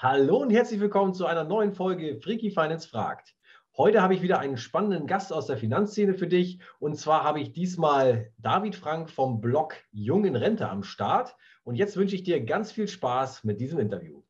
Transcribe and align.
Hallo 0.00 0.36
und 0.36 0.50
herzlich 0.50 0.78
willkommen 0.78 1.12
zu 1.12 1.26
einer 1.26 1.42
neuen 1.42 1.72
Folge 1.72 2.20
Freaky 2.22 2.52
Finance 2.52 2.86
fragt. 2.86 3.34
Heute 3.76 4.00
habe 4.00 4.14
ich 4.14 4.22
wieder 4.22 4.38
einen 4.38 4.56
spannenden 4.56 5.08
Gast 5.08 5.32
aus 5.32 5.46
der 5.46 5.56
Finanzszene 5.56 6.14
für 6.14 6.28
dich. 6.28 6.60
Und 6.78 6.96
zwar 6.96 7.24
habe 7.24 7.40
ich 7.40 7.50
diesmal 7.50 8.30
David 8.38 8.76
Frank 8.76 9.10
vom 9.10 9.40
Blog 9.40 9.74
Jung 9.90 10.24
in 10.24 10.36
Rente 10.36 10.68
am 10.68 10.84
Start. 10.84 11.34
Und 11.64 11.74
jetzt 11.74 11.96
wünsche 11.96 12.14
ich 12.14 12.22
dir 12.22 12.44
ganz 12.44 12.70
viel 12.70 12.86
Spaß 12.86 13.42
mit 13.42 13.60
diesem 13.60 13.80
Interview. 13.80 14.22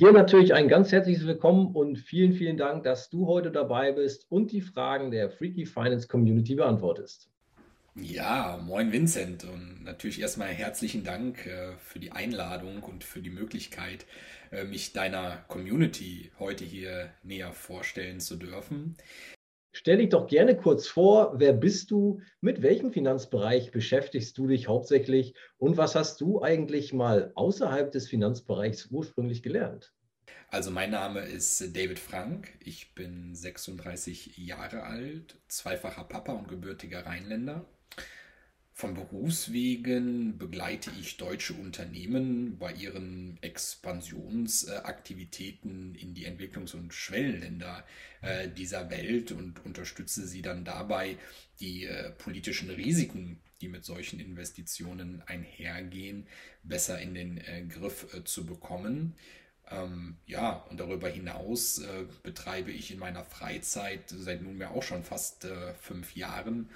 Hier 0.00 0.12
natürlich 0.12 0.54
ein 0.54 0.66
ganz 0.66 0.92
herzliches 0.92 1.26
Willkommen 1.26 1.74
und 1.76 1.98
vielen, 1.98 2.32
vielen 2.32 2.56
Dank, 2.56 2.84
dass 2.84 3.10
du 3.10 3.26
heute 3.26 3.50
dabei 3.50 3.92
bist 3.92 4.24
und 4.30 4.50
die 4.50 4.62
Fragen 4.62 5.10
der 5.10 5.28
Freaky 5.28 5.66
Finance 5.66 6.08
Community 6.08 6.54
beantwortest. 6.54 7.28
Ja, 7.96 8.58
moin 8.64 8.92
Vincent 8.92 9.44
und 9.44 9.84
natürlich 9.84 10.22
erstmal 10.22 10.48
herzlichen 10.48 11.04
Dank 11.04 11.46
äh, 11.46 11.76
für 11.76 11.98
die 11.98 12.12
Einladung 12.12 12.82
und 12.82 13.04
für 13.04 13.20
die 13.20 13.28
Möglichkeit, 13.28 14.06
äh, 14.50 14.64
mich 14.64 14.94
deiner 14.94 15.44
Community 15.48 16.30
heute 16.38 16.64
hier 16.64 17.10
näher 17.22 17.52
vorstellen 17.52 18.20
zu 18.20 18.36
dürfen. 18.36 18.96
Stell 19.72 19.98
dich 19.98 20.08
doch 20.08 20.26
gerne 20.26 20.56
kurz 20.56 20.88
vor, 20.88 21.38
wer 21.38 21.52
bist 21.52 21.92
du, 21.92 22.20
mit 22.40 22.60
welchem 22.60 22.92
Finanzbereich 22.92 23.70
beschäftigst 23.70 24.36
du 24.36 24.48
dich 24.48 24.66
hauptsächlich 24.66 25.34
und 25.58 25.76
was 25.76 25.94
hast 25.94 26.20
du 26.20 26.42
eigentlich 26.42 26.92
mal 26.92 27.30
außerhalb 27.36 27.92
des 27.92 28.08
Finanzbereichs 28.08 28.88
ursprünglich 28.90 29.44
gelernt? 29.44 29.92
Also 30.48 30.72
mein 30.72 30.90
Name 30.90 31.20
ist 31.20 31.76
David 31.76 32.00
Frank, 32.00 32.48
ich 32.58 32.96
bin 32.96 33.36
36 33.36 34.36
Jahre 34.38 34.82
alt, 34.82 35.38
zweifacher 35.46 36.02
Papa 36.02 36.32
und 36.32 36.48
gebürtiger 36.48 37.06
Rheinländer. 37.06 37.64
Von 38.72 38.94
Berufswegen 38.94 40.38
begleite 40.38 40.90
ich 40.98 41.18
deutsche 41.18 41.52
Unternehmen 41.52 42.56
bei 42.58 42.72
ihren 42.72 43.36
Expansionsaktivitäten 43.42 45.94
in 45.96 46.14
die 46.14 46.26
Entwicklungs- 46.26 46.74
und 46.74 46.94
Schwellenländer 46.94 47.84
äh, 48.22 48.48
dieser 48.48 48.88
Welt 48.88 49.32
und 49.32 49.62
unterstütze 49.66 50.26
sie 50.26 50.40
dann 50.40 50.64
dabei, 50.64 51.18
die 51.60 51.84
äh, 51.84 52.10
politischen 52.12 52.70
Risiken, 52.70 53.38
die 53.60 53.68
mit 53.68 53.84
solchen 53.84 54.18
Investitionen 54.18 55.22
einhergehen, 55.26 56.26
besser 56.62 57.02
in 57.02 57.12
den 57.12 57.36
äh, 57.38 57.66
Griff 57.68 58.06
zu 58.24 58.46
bekommen. 58.46 59.14
Ähm, 59.70 60.16
ja, 60.26 60.64
und 60.70 60.80
darüber 60.80 61.10
hinaus 61.10 61.82
betreibe 62.22 62.72
ich 62.72 62.92
in 62.92 62.98
meiner 62.98 63.24
Freizeit 63.24 64.08
seit 64.08 64.40
nunmehr 64.42 64.70
auch 64.70 64.82
schon 64.82 65.04
fast 65.04 65.46
fünf 65.80 66.16
Jahren 66.16 66.70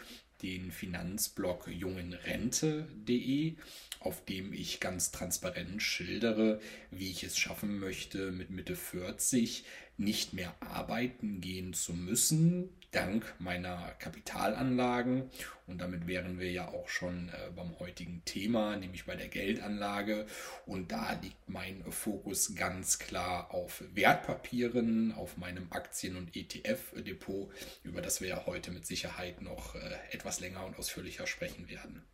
den 0.45 0.70
Finanzblog 0.70 1.69
jungenrente.de, 1.69 3.55
auf 4.00 4.23
dem 4.27 4.53
ich 4.53 4.78
ganz 4.78 5.11
transparent 5.11 5.83
schildere, 5.83 6.61
wie 6.91 7.11
ich 7.11 7.25
es 7.25 7.39
schaffen 7.39 7.78
möchte, 7.78 8.31
mit 8.31 8.51
Mitte 8.51 8.77
40 8.77 9.64
nicht 9.97 10.34
mehr 10.34 10.55
arbeiten 10.61 11.41
gehen 11.41 11.73
zu 11.73 11.95
müssen, 11.95 12.69
dank 12.95 13.34
meiner 13.39 13.95
Kapitalanlagen. 13.98 15.31
Und 15.67 15.81
damit 15.81 16.06
wären 16.06 16.39
wir 16.39 16.50
ja 16.50 16.69
auch 16.69 16.89
schon 16.89 17.28
äh, 17.28 17.51
beim 17.55 17.78
heutigen 17.78 18.23
Thema, 18.25 18.77
nämlich 18.77 19.06
bei 19.06 19.17
der 19.17 19.28
Geldanlage. 19.28 20.27
Und 20.67 20.92
da 20.92 21.19
liegt 21.23 21.48
mein 21.48 21.83
Fokus 21.91 22.55
ganz 22.55 22.98
klar 22.98 23.53
auf 23.53 23.83
Wertpapieren, 23.95 25.12
auf 25.12 25.36
meinem 25.36 25.67
Aktien- 25.70 26.17
und 26.17 26.36
ETF-Depot, 26.36 27.51
über 27.83 28.03
das 28.03 28.20
wir 28.20 28.28
ja 28.28 28.47
heute 28.47 28.70
mit 28.70 28.86
Sicherheit 28.86 29.42
noch 29.42 29.75
äh, 29.75 29.79
etwas 30.11 30.41
länger 30.41 30.64
und 30.64 30.79
ausführlicher 30.79 31.27
sprechen 31.27 31.69
werden. 31.69 32.05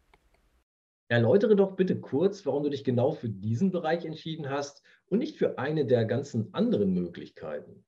Erläutere 1.09 1.57
doch 1.57 1.75
bitte 1.75 2.01
kurz, 2.01 2.47
warum 2.47 2.63
du 2.63 2.71
dich 2.71 2.85
genau 2.85 3.11
für 3.11 3.29
diesen 3.29 3.73
Bereich 3.73 4.05
entschieden 4.05 4.49
hast 4.49 4.83
und 5.07 5.19
nicht 5.19 5.37
für 5.37 5.59
eine 5.59 5.85
der 5.85 6.05
ganzen 6.05 6.55
anderen 6.55 6.95
Möglichkeiten. 6.95 7.85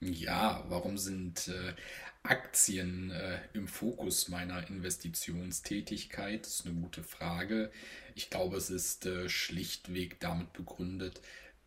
Ja, 0.00 0.64
warum 0.68 0.98
sind 0.98 1.48
äh, 1.48 1.74
Aktien 2.22 3.10
äh, 3.10 3.38
im 3.54 3.68
Fokus 3.68 4.28
meiner 4.28 4.66
Investitionstätigkeit? 4.68 6.44
Das 6.44 6.60
ist 6.60 6.66
eine 6.66 6.74
gute 6.80 7.02
Frage. 7.02 7.70
Ich 8.14 8.30
glaube, 8.30 8.56
es 8.56 8.70
ist 8.70 9.06
äh, 9.06 9.28
schlichtweg 9.28 10.20
damit 10.20 10.52
begründet, 10.52 11.20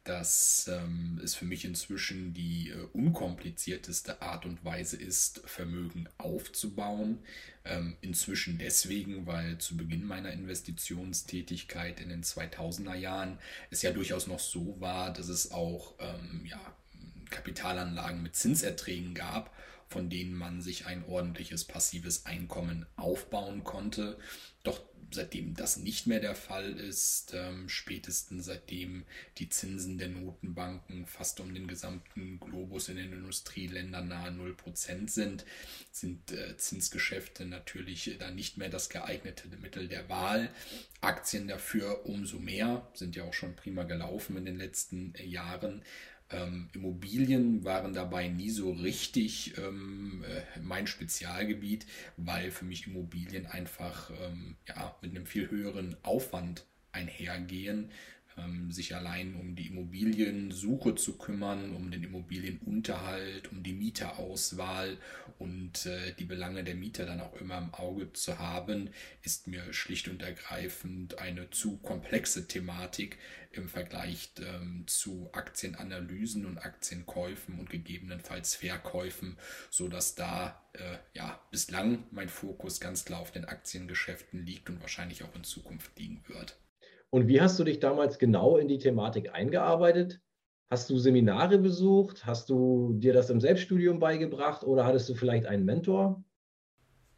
dass 0.04 0.70
ähm, 0.70 1.20
es 1.24 1.36
für 1.36 1.46
mich 1.46 1.66
inzwischen 1.66 2.34
die 2.34 2.70
äh, 2.70 2.88
unkomplizierteste 2.94 4.22
Art 4.22 4.46
und 4.46 4.64
Weise 4.64 4.98
ist, 4.98 5.42
Vermögen 5.46 6.08
aufzubauen. 6.18 7.20
Ähm, 7.66 7.98
inzwischen 8.02 8.58
deswegen, 8.60 9.26
weil 9.26 9.58
zu 9.58 9.76
Beginn 9.78 10.06
meiner 10.06 10.32
Investitionstätigkeit 10.32 12.00
in 12.00 12.10
den 12.10 12.24
2000er 12.24 12.96
Jahren 12.96 13.40
es 13.72 13.82
ja 13.82 13.92
durchaus 13.92 14.28
noch 14.28 14.40
so 14.40 14.80
war, 14.80 15.12
dass 15.12 15.28
es 15.28 15.52
auch 15.52 15.96
ähm, 16.00 16.46
ja, 16.46 16.62
Kapitalanlagen 17.30 18.22
mit 18.22 18.36
Zinserträgen 18.36 19.14
gab, 19.14 19.56
von 19.88 20.10
denen 20.10 20.34
man 20.34 20.62
sich 20.62 20.86
ein 20.86 21.06
ordentliches 21.06 21.64
passives 21.64 22.26
Einkommen 22.26 22.86
aufbauen 22.96 23.64
konnte. 23.64 24.18
Doch 24.64 24.82
seitdem 25.12 25.56
das 25.56 25.78
nicht 25.78 26.08
mehr 26.08 26.20
der 26.20 26.36
Fall 26.36 26.72
ist, 26.74 27.34
ähm, 27.34 27.70
spätestens 27.70 28.46
seitdem 28.46 29.06
die 29.38 29.50
Zinsen 29.50 29.98
der 29.98 30.10
Notenbanken 30.10 31.06
fast 31.06 31.40
um 31.40 31.54
den 31.54 31.68
gesamten 31.68 32.40
Globus 32.40 32.90
in 32.90 32.98
den 32.98 33.14
Industrieländern 33.14 34.08
nahe 34.08 34.32
0% 34.32 35.10
sind, 35.10 35.46
sind 35.92 36.32
äh, 36.32 36.58
Zinsgeschäfte 36.58 37.46
natürlich 37.46 38.18
dann 38.20 38.36
nicht 38.36 38.58
mehr 38.58 38.70
das 38.70 38.90
geeignete 38.90 39.48
Mittel 39.62 39.88
der 39.88 40.10
Wahl. 40.10 40.50
Aktien 41.02 41.48
dafür 41.48 42.06
umso 42.06 42.40
mehr, 42.40 42.88
sind 42.94 43.16
ja 43.16 43.24
auch 43.24 43.34
schon 43.34 43.56
prima 43.56 43.84
gelaufen 43.84 44.36
in 44.38 44.46
den 44.46 44.58
letzten 44.58 45.16
äh, 45.16 45.26
Jahren. 45.26 45.84
Ähm, 46.30 46.70
Immobilien 46.74 47.64
waren 47.64 47.94
dabei 47.94 48.28
nie 48.28 48.50
so 48.50 48.72
richtig 48.72 49.58
ähm, 49.58 50.24
äh, 50.28 50.60
mein 50.60 50.88
Spezialgebiet, 50.88 51.86
weil 52.18 52.52
für 52.52 52.66
mich 52.66 52.88
Immobilien 52.88 53.46
einfach 53.46 54.12
ähm, 54.22 54.58
ja, 54.68 54.96
mit 55.02 55.12
einem 55.12 55.26
viel 55.26 55.50
höheren 55.50 55.96
Aufwand 56.04 56.66
einhergehen 56.92 57.92
sich 58.70 58.96
allein 58.96 59.36
um 59.36 59.56
die 59.56 59.68
Immobiliensuche 59.68 60.96
zu 60.96 61.18
kümmern, 61.18 61.74
um 61.74 61.90
den 61.92 62.04
Immobilienunterhalt, 62.04 63.52
um 63.52 63.64
die 63.64 63.74
Mieterauswahl 63.74 64.98
und 65.40 65.86
äh, 65.86 66.14
die 66.14 66.26
Belange 66.26 66.64
der 66.64 66.76
Mieter 66.76 67.06
dann 67.06 67.22
auch 67.22 67.36
immer 67.40 67.58
im 67.58 67.74
Auge 67.74 68.14
zu 68.14 68.40
haben, 68.40 68.90
ist 69.24 69.48
mir 69.48 69.74
schlicht 69.74 70.08
und 70.08 70.22
ergreifend 70.22 71.20
eine 71.20 71.50
zu 71.50 71.78
komplexe 71.78 72.48
Thematik 72.48 73.18
im 73.52 73.70
Vergleich 73.70 74.32
ähm, 74.40 74.84
zu 74.88 75.30
Aktienanalysen 75.34 76.46
und 76.46 76.60
Aktienkäufen 76.60 77.60
und 77.60 77.70
gegebenenfalls 77.70 78.56
Verkäufen, 78.56 79.38
so 79.70 79.88
dass 79.88 80.16
da 80.16 80.64
äh, 80.74 80.98
ja 81.14 81.42
bislang 81.52 82.06
mein 82.12 82.30
Fokus 82.30 82.80
ganz 82.80 83.06
klar 83.06 83.20
auf 83.20 83.32
den 83.32 83.46
Aktiengeschäften 83.46 84.46
liegt 84.46 84.70
und 84.70 84.82
wahrscheinlich 84.82 85.24
auch 85.24 85.36
in 85.36 85.44
Zukunft 85.44 85.98
liegen 85.98 86.24
wird. 86.28 86.58
Und 87.10 87.28
wie 87.28 87.42
hast 87.42 87.58
du 87.60 87.64
dich 87.64 87.80
damals 87.80 88.20
genau 88.20 88.58
in 88.58 88.68
die 88.68 88.80
Thematik 88.80 89.34
eingearbeitet? 89.34 90.22
Hast 90.70 90.90
du 90.90 90.98
Seminare 90.98 91.58
besucht? 91.58 92.26
Hast 92.26 92.50
du 92.50 92.94
dir 92.98 93.14
das 93.14 93.30
im 93.30 93.40
Selbststudium 93.40 94.00
beigebracht 94.00 94.64
oder 94.64 94.86
hattest 94.86 95.08
du 95.08 95.16
vielleicht 95.16 95.46
einen 95.46 95.64
Mentor? 95.64 96.24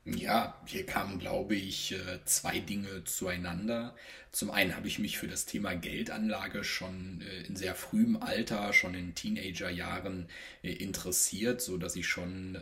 Ja, 0.05 0.59
hier 0.65 0.85
kamen, 0.85 1.19
glaube 1.19 1.55
ich, 1.55 1.91
äh, 1.91 2.23
zwei 2.25 2.59
Dinge 2.59 3.03
zueinander. 3.03 3.95
Zum 4.31 4.49
einen 4.49 4.75
habe 4.75 4.87
ich 4.87 4.97
mich 4.97 5.17
für 5.17 5.27
das 5.27 5.45
Thema 5.45 5.75
Geldanlage 5.75 6.63
schon 6.63 7.21
äh, 7.21 7.47
in 7.47 7.55
sehr 7.55 7.75
frühem 7.75 8.17
Alter, 8.17 8.73
schon 8.73 8.95
in 8.95 9.13
Teenagerjahren 9.13 10.27
äh, 10.63 10.71
interessiert, 10.71 11.61
so 11.61 11.77
dass 11.77 11.95
ich 11.95 12.07
schon 12.07 12.57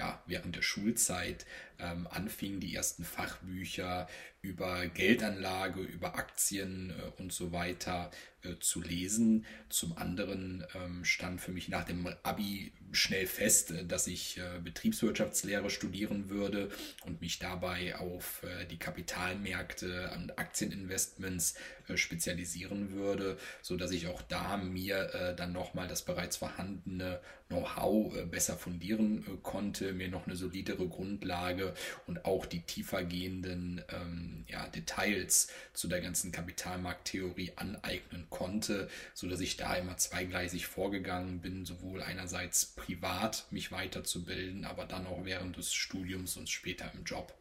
ja, 0.00 0.22
während 0.26 0.56
der 0.56 0.62
Schulzeit 0.62 1.44
ähm, 1.78 2.06
anfing, 2.10 2.58
die 2.58 2.74
ersten 2.74 3.04
Fachbücher 3.04 4.08
über 4.42 4.86
Geldanlage, 4.86 5.80
über 5.80 6.14
Aktien 6.14 6.94
und 7.18 7.32
so 7.32 7.52
weiter 7.52 8.10
zu 8.60 8.80
lesen. 8.80 9.44
Zum 9.68 9.96
anderen 9.96 10.64
ähm, 10.74 11.04
stand 11.04 11.40
für 11.40 11.52
mich 11.52 11.68
nach 11.68 11.84
dem 11.84 12.06
Abi 12.22 12.72
schnell 12.92 13.26
fest, 13.26 13.72
dass 13.86 14.08
ich 14.08 14.40
Betriebswirtschaftslehre 14.64 15.70
studieren 15.70 16.28
würde 16.28 16.70
und 17.04 17.20
mich 17.20 17.38
dabei 17.38 17.94
auf 17.96 18.42
die 18.68 18.78
Kapitalmärkte 18.78 20.10
und 20.16 20.36
Aktieninvestments 20.36 21.54
spezialisieren 21.94 22.90
würde, 22.90 23.38
so 23.62 23.76
dass 23.76 23.92
ich 23.92 24.08
auch 24.08 24.22
da 24.22 24.56
mir 24.56 25.34
dann 25.36 25.52
nochmal 25.52 25.86
das 25.86 26.02
bereits 26.04 26.38
vorhandene 26.38 27.20
Know-how 27.50 28.14
besser 28.30 28.56
fundieren 28.56 29.42
konnte, 29.42 29.92
mir 29.92 30.08
noch 30.08 30.26
eine 30.26 30.36
solidere 30.36 30.88
Grundlage 30.88 31.74
und 32.06 32.24
auch 32.24 32.46
die 32.46 32.60
tiefergehenden 32.60 33.82
ähm, 33.88 34.44
ja, 34.48 34.68
Details 34.68 35.48
zu 35.72 35.88
der 35.88 36.00
ganzen 36.00 36.30
Kapitalmarkttheorie 36.30 37.52
aneignen 37.56 38.29
konnte, 38.30 38.88
sodass 39.12 39.40
ich 39.40 39.56
da 39.56 39.74
immer 39.74 39.96
zweigleisig 39.96 40.66
vorgegangen 40.66 41.40
bin, 41.40 41.64
sowohl 41.64 42.02
einerseits 42.02 42.66
privat 42.74 43.46
mich 43.50 43.72
weiterzubilden, 43.72 44.64
aber 44.64 44.86
dann 44.86 45.06
auch 45.06 45.24
während 45.24 45.56
des 45.56 45.74
Studiums 45.74 46.36
und 46.36 46.48
später 46.48 46.90
im 46.94 47.04
Job. 47.04 47.34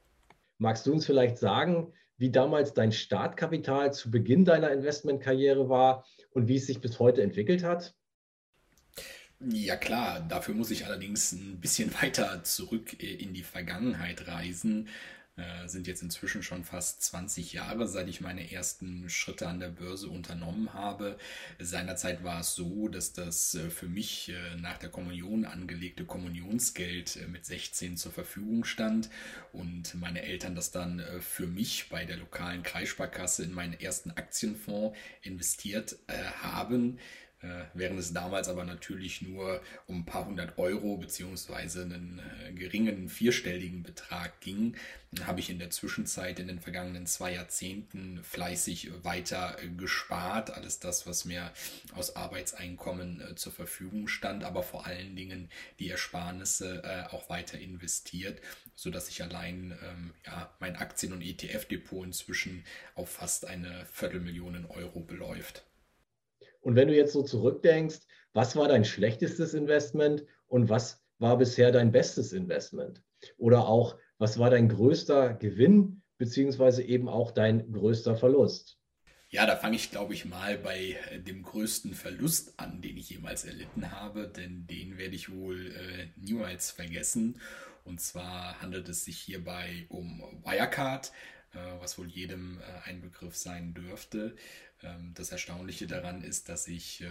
Magst 0.58 0.86
du 0.86 0.92
uns 0.92 1.06
vielleicht 1.06 1.38
sagen, 1.38 1.94
wie 2.18 2.32
damals 2.32 2.74
dein 2.74 2.92
Startkapital 2.92 3.94
zu 3.94 4.12
Beginn 4.12 4.44
deiner 4.44 4.72
Investmentkarriere 4.72 5.70
war 5.70 6.06
und 6.32 6.50
wie 6.50 6.58
es 6.58 6.68
sich 6.68 6.82
bis 6.82 7.00
heute 7.00 7.22
entwickelt 7.22 7.64
hat? 7.64 7.96
Ja 9.40 9.78
klar, 9.78 10.20
dafür 10.28 10.54
muss 10.54 10.70
ich 10.70 10.86
allerdings 10.86 11.32
ein 11.32 11.62
bisschen 11.62 11.94
weiter 12.02 12.44
zurück 12.44 13.02
äh, 13.02 13.14
in 13.14 13.34
die 13.34 13.44
Vergangenheit 13.44 14.28
reisen. 14.28 14.90
Äh, 15.40 15.68
sind 15.70 15.88
jetzt 15.88 16.02
inzwischen 16.02 16.44
schon 16.44 16.66
fast 16.66 17.02
20 17.04 17.54
Jahre, 17.54 17.88
seit 17.88 18.10
ich 18.10 18.20
meine 18.20 18.52
ersten 18.52 19.10
Schritte 19.10 19.48
an 19.48 19.60
der 19.60 19.70
Börse 19.70 20.10
unternommen 20.10 20.74
habe. 20.74 21.18
Seinerzeit 21.60 22.24
war 22.24 22.42
es 22.42 22.56
so, 22.56 22.90
dass 22.90 23.14
das 23.14 23.56
äh, 23.56 23.70
für 23.70 23.88
mich 23.88 24.34
nach 24.58 24.78
der 24.78 24.90
Kommunion 24.90 25.46
angelegte 25.46 26.06
Kommunionsgeld 26.06 27.28
mit 27.30 27.46
16 27.46 27.98
zur 27.98 28.12
Verfügung 28.12 28.66
stand 28.66 29.10
und 29.54 29.96
meine 29.96 30.24
Eltern 30.24 30.56
das 30.56 30.72
dann 30.72 31.02
für 31.22 31.48
mich 31.48 31.90
bei 31.90 32.06
der 32.06 32.18
lokalen 32.18 32.64
Kreissparkasse 32.64 33.44
in 33.44 33.54
meinen 33.54 33.74
ersten 33.74 34.12
Aktienfonds 34.12 34.98
investiert 35.22 35.98
haben 36.42 37.00
äh, 37.42 37.64
während 37.74 37.98
es 38.00 38.12
damals 38.12 38.50
aber 38.50 38.66
natürlich 38.66 39.22
nur 39.22 39.62
um 39.88 40.00
ein 40.00 40.06
paar 40.06 40.26
hundert 40.26 40.58
Euro 40.58 40.98
beziehungsweise 40.98 41.84
einen 41.84 42.20
äh, 42.20 42.52
geringen 42.52 43.08
vierstelligen 43.08 43.82
Betrag 43.82 44.42
ging, 44.42 44.76
habe 45.24 45.40
ich 45.40 45.50
in 45.50 45.58
der 45.58 45.70
Zwischenzeit 45.70 46.40
in 46.40 46.50
den 46.50 46.60
vergangenen 46.60 47.06
zwei 47.06 47.34
Jahrzehnten 47.34 48.22
fleißig 48.24 48.92
weiter 49.04 49.56
äh, 49.64 49.70
gespart. 49.70 50.50
Alles 50.50 50.80
das, 50.80 51.08
was 51.08 51.24
mir 51.24 51.50
aus 51.94 52.18
Arbeitseinkommen 52.18 53.24
zur 53.38 53.54
Verfügung 53.54 54.10
stand, 54.10 54.44
aber 54.44 54.62
vor 54.62 54.86
allen 54.86 55.16
Dingen 55.16 55.50
die 55.80 55.90
Ersparnisse 55.90 57.08
auch 57.12 57.30
weiter 57.30 57.58
investiert, 57.58 58.42
sodass 58.76 59.10
ich 59.10 59.24
allein 59.24 59.78
ähm, 59.84 60.14
ja, 60.26 60.54
mein 60.60 60.76
Aktien- 60.76 61.14
und 61.14 61.22
ETF-Depot 61.22 62.06
inzwischen 62.06 62.66
auf 62.96 63.10
fast 63.10 63.46
eine 63.46 63.86
Viertelmillion 63.92 64.66
Euro 64.66 65.00
beläuft. 65.00 65.64
Und 66.62 66.76
wenn 66.76 66.88
du 66.88 66.96
jetzt 66.96 67.14
so 67.14 67.24
zurückdenkst, 67.24 68.00
was 68.34 68.56
war 68.56 68.68
dein 68.68 68.86
schlechtestes 68.86 69.54
Investment 69.54 70.26
und 70.48 70.70
was 70.70 71.02
war 71.18 71.38
bisher 71.38 71.72
dein 71.72 71.92
bestes 71.92 72.34
Investment? 72.34 73.02
Oder 73.38 73.68
auch, 73.68 73.98
was 74.18 74.40
war 74.40 74.50
dein 74.50 74.70
größter 74.70 75.34
Gewinn 75.34 76.02
beziehungsweise 76.18 76.84
eben 76.84 77.10
auch 77.10 77.32
dein 77.32 77.72
größter 77.72 78.16
Verlust? 78.16 78.78
Ja, 79.32 79.46
da 79.46 79.56
fange 79.56 79.76
ich, 79.76 79.92
glaube 79.92 80.16
ich, 80.16 80.26
mal 80.26 80.58
bei 80.58 80.98
äh, 81.12 81.20
dem 81.20 81.44
größten 81.44 81.94
Verlust 81.94 82.60
an, 82.60 82.82
den 82.82 82.98
ich 82.98 83.12
jemals 83.12 83.46
erlitten 83.46 83.92
habe, 83.92 84.28
denn 84.28 84.66
den 84.66 84.98
werde 84.98 85.16
ich 85.16 85.32
wohl 85.32 85.68
äh, 85.68 86.08
niemals 86.16 86.72
vergessen. 86.72 87.40
Und 87.84 88.02
zwar 88.02 88.60
handelt 88.60 88.90
es 88.90 89.06
sich 89.06 89.20
hierbei 89.20 89.86
um 89.90 90.24
Wirecard, 90.44 91.12
äh, 91.54 91.58
was 91.80 92.00
wohl 92.00 92.08
jedem 92.08 92.60
äh, 92.60 92.90
ein 92.90 93.02
Begriff 93.02 93.36
sein 93.36 93.76
dürfte. 93.76 94.36
Ähm, 94.84 95.14
das 95.16 95.32
Erstaunliche 95.32 95.88
daran 95.88 96.22
ist, 96.24 96.50
dass 96.50 96.68
ich 96.68 97.02
äh, 97.02 97.08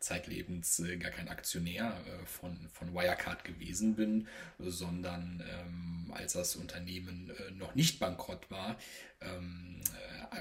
zeitlebens 0.00 0.80
äh, 0.80 0.96
gar 0.96 1.10
kein 1.10 1.28
Aktionär 1.28 1.96
äh, 2.06 2.26
von, 2.26 2.68
Wirecard 2.94 3.44
gewesen 3.44 3.94
bin, 3.96 4.28
sondern 4.58 5.42
ähm, 5.50 6.12
als 6.14 6.34
das 6.34 6.56
Unternehmen 6.56 7.32
noch 7.58 7.74
nicht 7.74 7.98
bankrott 7.98 8.50
war, 8.50 8.78
ähm, 9.20 9.80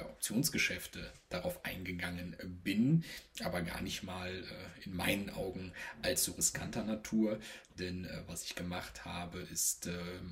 Optionsgeschäfte 0.10 1.12
darauf 1.30 1.64
eingegangen 1.64 2.36
bin, 2.64 3.04
aber 3.44 3.62
gar 3.62 3.82
nicht 3.82 4.04
mal 4.04 4.44
in 4.84 4.96
meinen 4.96 5.30
Augen 5.30 5.72
allzu 6.02 6.32
riskanter 6.32 6.84
Natur, 6.84 7.40
denn 7.78 8.10
was 8.28 8.44
ich 8.44 8.56
gemacht 8.56 9.06
habe, 9.06 9.40
ist 9.40 9.90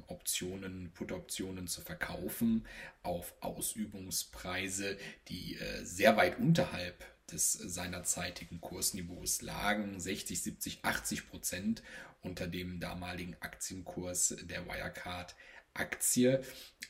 Optionen, 0.07 0.91
Put-Optionen 0.93 1.67
zu 1.67 1.81
verkaufen 1.81 2.65
auf 3.03 3.33
Ausübungspreise, 3.41 4.97
die 5.29 5.57
sehr 5.83 6.17
weit 6.17 6.32
weit 6.33 6.39
unterhalb 6.39 7.05
des 7.31 7.53
seinerzeitigen 7.53 8.61
Kursniveaus 8.61 9.41
lagen, 9.41 9.99
60, 9.99 10.41
70, 10.41 10.79
80 10.83 11.29
Prozent 11.29 11.83
unter 12.21 12.47
dem 12.47 12.79
damaligen 12.79 13.35
Aktienkurs 13.39 14.35
der 14.43 14.65
Wirecard 14.65 15.35
Aktie. 15.73 16.43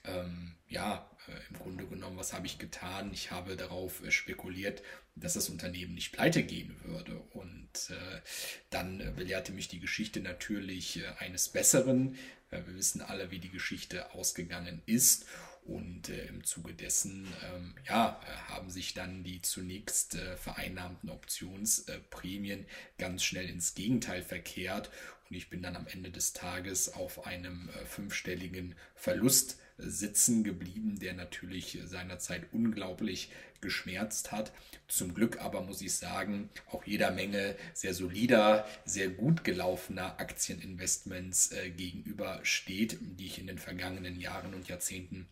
Ähm, 0.03 0.55
ja, 0.67 1.09
äh, 1.27 1.49
im 1.49 1.57
Grunde 1.57 1.87
genommen, 1.87 2.17
was 2.17 2.33
habe 2.33 2.45
ich 2.45 2.57
getan? 2.57 3.13
Ich 3.13 3.31
habe 3.31 3.55
darauf 3.55 4.03
äh, 4.03 4.11
spekuliert, 4.11 4.83
dass 5.15 5.33
das 5.35 5.47
Unternehmen 5.47 5.93
nicht 5.93 6.11
pleite 6.11 6.43
gehen 6.43 6.75
würde. 6.83 7.17
Und 7.31 7.89
äh, 7.89 8.21
dann 8.69 8.99
äh, 8.99 9.11
belehrte 9.15 9.53
mich 9.53 9.69
die 9.69 9.79
Geschichte 9.79 10.19
natürlich 10.19 10.99
äh, 10.99 11.05
eines 11.19 11.47
Besseren. 11.47 12.17
wir 12.49 12.75
wissen 12.75 13.01
alle, 13.01 13.31
wie 13.31 13.39
die 13.39 13.51
Geschichte 13.51 14.13
ausgegangen 14.13 14.81
ist. 14.85 15.25
Und 15.65 16.09
äh, 16.09 16.25
im 16.25 16.43
Zuge 16.43 16.73
dessen 16.73 17.27
ähm, 17.53 17.73
ja, 17.87 18.19
haben 18.49 18.69
sich 18.69 18.93
dann 18.93 19.23
die 19.23 19.41
zunächst 19.41 20.15
äh, 20.15 20.35
vereinnahmten 20.35 21.09
Optionsprämien 21.09 22.65
ganz 22.97 23.23
schnell 23.23 23.49
ins 23.49 23.73
Gegenteil 23.73 24.23
verkehrt. 24.23 24.91
Und 25.29 25.37
ich 25.37 25.49
bin 25.49 25.61
dann 25.61 25.77
am 25.77 25.87
Ende 25.87 26.11
des 26.11 26.33
Tages 26.33 26.93
auf 26.93 27.25
einem 27.25 27.69
äh, 27.69 27.85
fünfstelligen 27.85 28.75
Verlust 28.93 29.57
sitzen 29.77 30.43
geblieben, 30.43 30.99
der 30.99 31.13
natürlich 31.13 31.79
seinerzeit 31.85 32.43
unglaublich 32.51 33.31
geschmerzt 33.61 34.31
hat. 34.31 34.51
Zum 34.87 35.13
Glück 35.13 35.39
aber 35.39 35.61
muss 35.61 35.81
ich 35.81 35.95
sagen, 35.95 36.49
auch 36.69 36.83
jeder 36.85 37.11
Menge 37.11 37.55
sehr 37.73 37.93
solider, 37.93 38.67
sehr 38.85 39.07
gut 39.07 39.43
gelaufener 39.43 40.19
Aktieninvestments 40.19 41.51
äh, 41.53 41.69
gegenüber 41.69 42.41
steht, 42.43 42.97
die 43.01 43.25
ich 43.25 43.39
in 43.39 43.47
den 43.47 43.57
vergangenen 43.57 44.19
Jahren 44.19 44.53
und 44.53 44.67
Jahrzehnten 44.67 45.27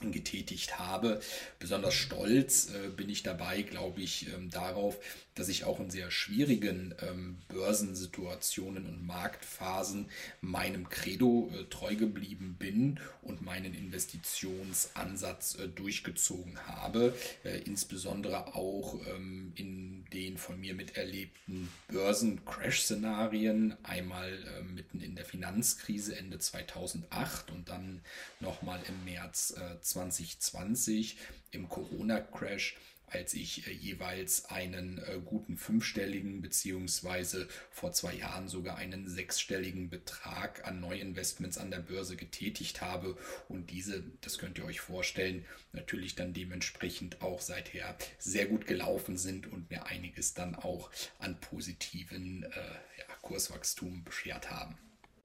getätigt 0.00 0.78
habe. 0.78 1.20
Besonders 1.58 1.94
stolz 1.94 2.70
äh, 2.70 2.88
bin 2.88 3.08
ich 3.08 3.22
dabei, 3.22 3.62
glaube 3.62 4.00
ich, 4.00 4.28
ähm, 4.34 4.50
darauf, 4.50 4.98
dass 5.36 5.48
ich 5.48 5.64
auch 5.64 5.78
in 5.78 5.90
sehr 5.90 6.10
schwierigen 6.10 6.94
ähm, 7.00 7.36
Börsensituationen 7.48 8.86
und 8.86 9.06
Marktphasen 9.06 10.08
meinem 10.40 10.88
Credo 10.88 11.52
äh, 11.54 11.64
treu 11.64 11.94
geblieben 11.94 12.56
bin 12.58 12.98
und 13.22 13.42
meinen 13.42 13.74
Investitionsansatz 13.74 15.56
äh, 15.56 15.68
durchgezogen 15.68 16.58
habe, 16.66 17.14
äh, 17.44 17.58
insbesondere 17.60 18.54
auch 18.56 18.98
ähm, 19.14 19.52
in 19.54 20.04
den 20.12 20.38
von 20.38 20.58
mir 20.58 20.74
miterlebten 20.74 21.68
Börsen-Crash-Szenarien, 21.88 23.76
einmal 23.82 24.32
äh, 24.32 24.62
mitten 24.62 25.00
in 25.00 25.16
der 25.16 25.26
Finanzkrise 25.26 26.16
Ende 26.16 26.38
2008 26.38 27.52
und 27.52 27.68
dann 27.68 28.00
nochmal 28.40 28.80
im 28.88 29.04
März 29.04 29.54
2020 29.82 31.14
äh, 31.14 31.56
im 31.56 31.68
Corona-Crash 31.68 32.76
als 33.06 33.34
ich 33.34 33.66
äh, 33.66 33.72
jeweils 33.72 34.46
einen 34.46 34.98
äh, 34.98 35.20
guten 35.24 35.56
fünfstelligen 35.56 36.42
beziehungsweise 36.42 37.48
vor 37.70 37.92
zwei 37.92 38.14
Jahren 38.14 38.48
sogar 38.48 38.76
einen 38.76 39.08
sechsstelligen 39.08 39.88
Betrag 39.90 40.66
an 40.66 40.80
Neuinvestments 40.80 41.58
an 41.58 41.70
der 41.70 41.78
Börse 41.78 42.16
getätigt 42.16 42.80
habe 42.80 43.16
und 43.48 43.70
diese, 43.70 44.04
das 44.20 44.38
könnt 44.38 44.58
ihr 44.58 44.64
euch 44.64 44.80
vorstellen, 44.80 45.44
natürlich 45.72 46.14
dann 46.14 46.32
dementsprechend 46.32 47.22
auch 47.22 47.40
seither 47.40 47.96
sehr 48.18 48.46
gut 48.46 48.66
gelaufen 48.66 49.16
sind 49.16 49.46
und 49.46 49.70
mir 49.70 49.86
einiges 49.86 50.34
dann 50.34 50.54
auch 50.54 50.90
an 51.18 51.40
positiven 51.40 52.44
äh, 52.44 52.48
ja, 52.98 53.14
Kurswachstum 53.22 54.04
beschert 54.04 54.50
haben. 54.50 54.76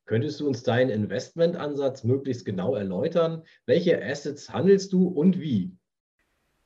Könntest 0.06 0.40
du 0.40 0.48
uns 0.48 0.64
deinen 0.64 0.90
Investmentansatz 0.90 2.04
möglichst 2.04 2.44
genau 2.44 2.76
erläutern? 2.76 3.44
Welche 3.66 4.04
Assets 4.04 4.50
handelst 4.50 4.92
du 4.92 5.08
und 5.08 5.40
wie? 5.40 5.78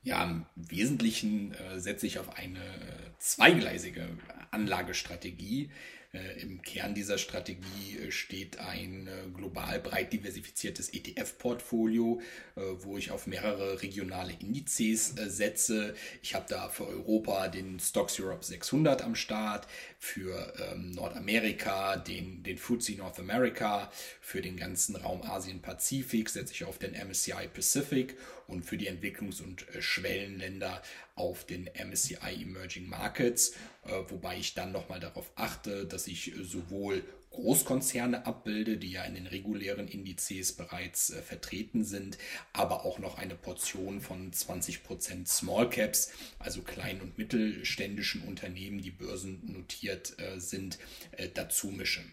Ja, 0.05 0.23
im 0.23 0.45
Wesentlichen 0.55 1.53
äh, 1.55 1.79
setze 1.79 2.05
ich 2.05 2.19
auf 2.19 2.37
eine 2.37 2.59
äh, 2.59 3.09
zweigleisige 3.17 4.07
Anlagestrategie. 4.51 5.71
Äh, 6.15 6.41
Im 6.41 6.61
Kern 6.61 6.93
dieser 6.93 7.17
Strategie 7.17 7.97
äh, 7.97 8.11
steht 8.11 8.59
ein 8.59 9.07
äh, 9.07 9.29
global 9.33 9.79
breit 9.79 10.13
diversifiziertes 10.13 10.93
ETF-Portfolio, 10.93 12.21
wo 12.55 12.97
ich 12.97 13.11
auf 13.11 13.27
mehrere 13.27 13.81
regionale 13.81 14.31
Indizes 14.39 15.13
setze. 15.27 15.93
Ich 16.21 16.35
habe 16.35 16.45
da 16.47 16.69
für 16.69 16.87
Europa 16.87 17.49
den 17.49 17.79
Stocks 17.79 18.19
Europe 18.19 18.45
600 18.45 19.01
am 19.01 19.15
Start, 19.15 19.67
für 19.99 20.53
ähm, 20.71 20.91
Nordamerika 20.91 21.97
den, 21.97 22.43
den 22.43 22.57
FTSE 22.57 22.93
North 22.93 23.19
America, 23.19 23.91
für 24.21 24.41
den 24.41 24.55
ganzen 24.55 24.95
Raum 24.95 25.21
Asien-Pazifik 25.23 26.29
setze 26.29 26.53
ich 26.53 26.63
auf 26.63 26.77
den 26.77 26.93
MSCI 26.93 27.49
Pacific 27.53 28.15
und 28.47 28.63
für 28.63 28.77
die 28.77 28.89
Entwicklungs- 28.89 29.41
und 29.41 29.65
Schwellenländer 29.79 30.81
auf 31.15 31.45
den 31.45 31.69
MSCI 31.73 32.43
Emerging 32.43 32.87
Markets, 32.87 33.53
äh, 33.83 33.91
wobei 34.09 34.37
ich 34.37 34.53
dann 34.53 34.71
nochmal 34.71 34.99
darauf 34.99 35.31
achte, 35.35 35.85
dass 35.85 36.07
ich 36.07 36.33
sowohl 36.41 37.03
Großkonzerne 37.35 38.25
abbilde, 38.25 38.77
die 38.77 38.91
ja 38.91 39.03
in 39.03 39.15
den 39.15 39.27
regulären 39.27 39.87
Indizes 39.87 40.53
bereits 40.53 41.09
äh, 41.09 41.21
vertreten 41.21 41.83
sind, 41.83 42.17
aber 42.53 42.85
auch 42.85 42.97
noch 42.99 43.17
eine 43.17 43.35
Portion 43.35 43.99
von 43.99 44.31
20% 44.31 45.27
Small 45.27 45.69
Caps, 45.69 46.11
also 46.39 46.61
kleinen 46.61 47.01
und 47.01 47.17
mittelständischen 47.17 48.21
Unternehmen, 48.23 48.81
die 48.81 48.91
börsennotiert 48.91 50.17
äh, 50.19 50.39
sind, 50.39 50.79
äh, 51.11 51.27
dazu 51.33 51.67
mische. 51.67 52.03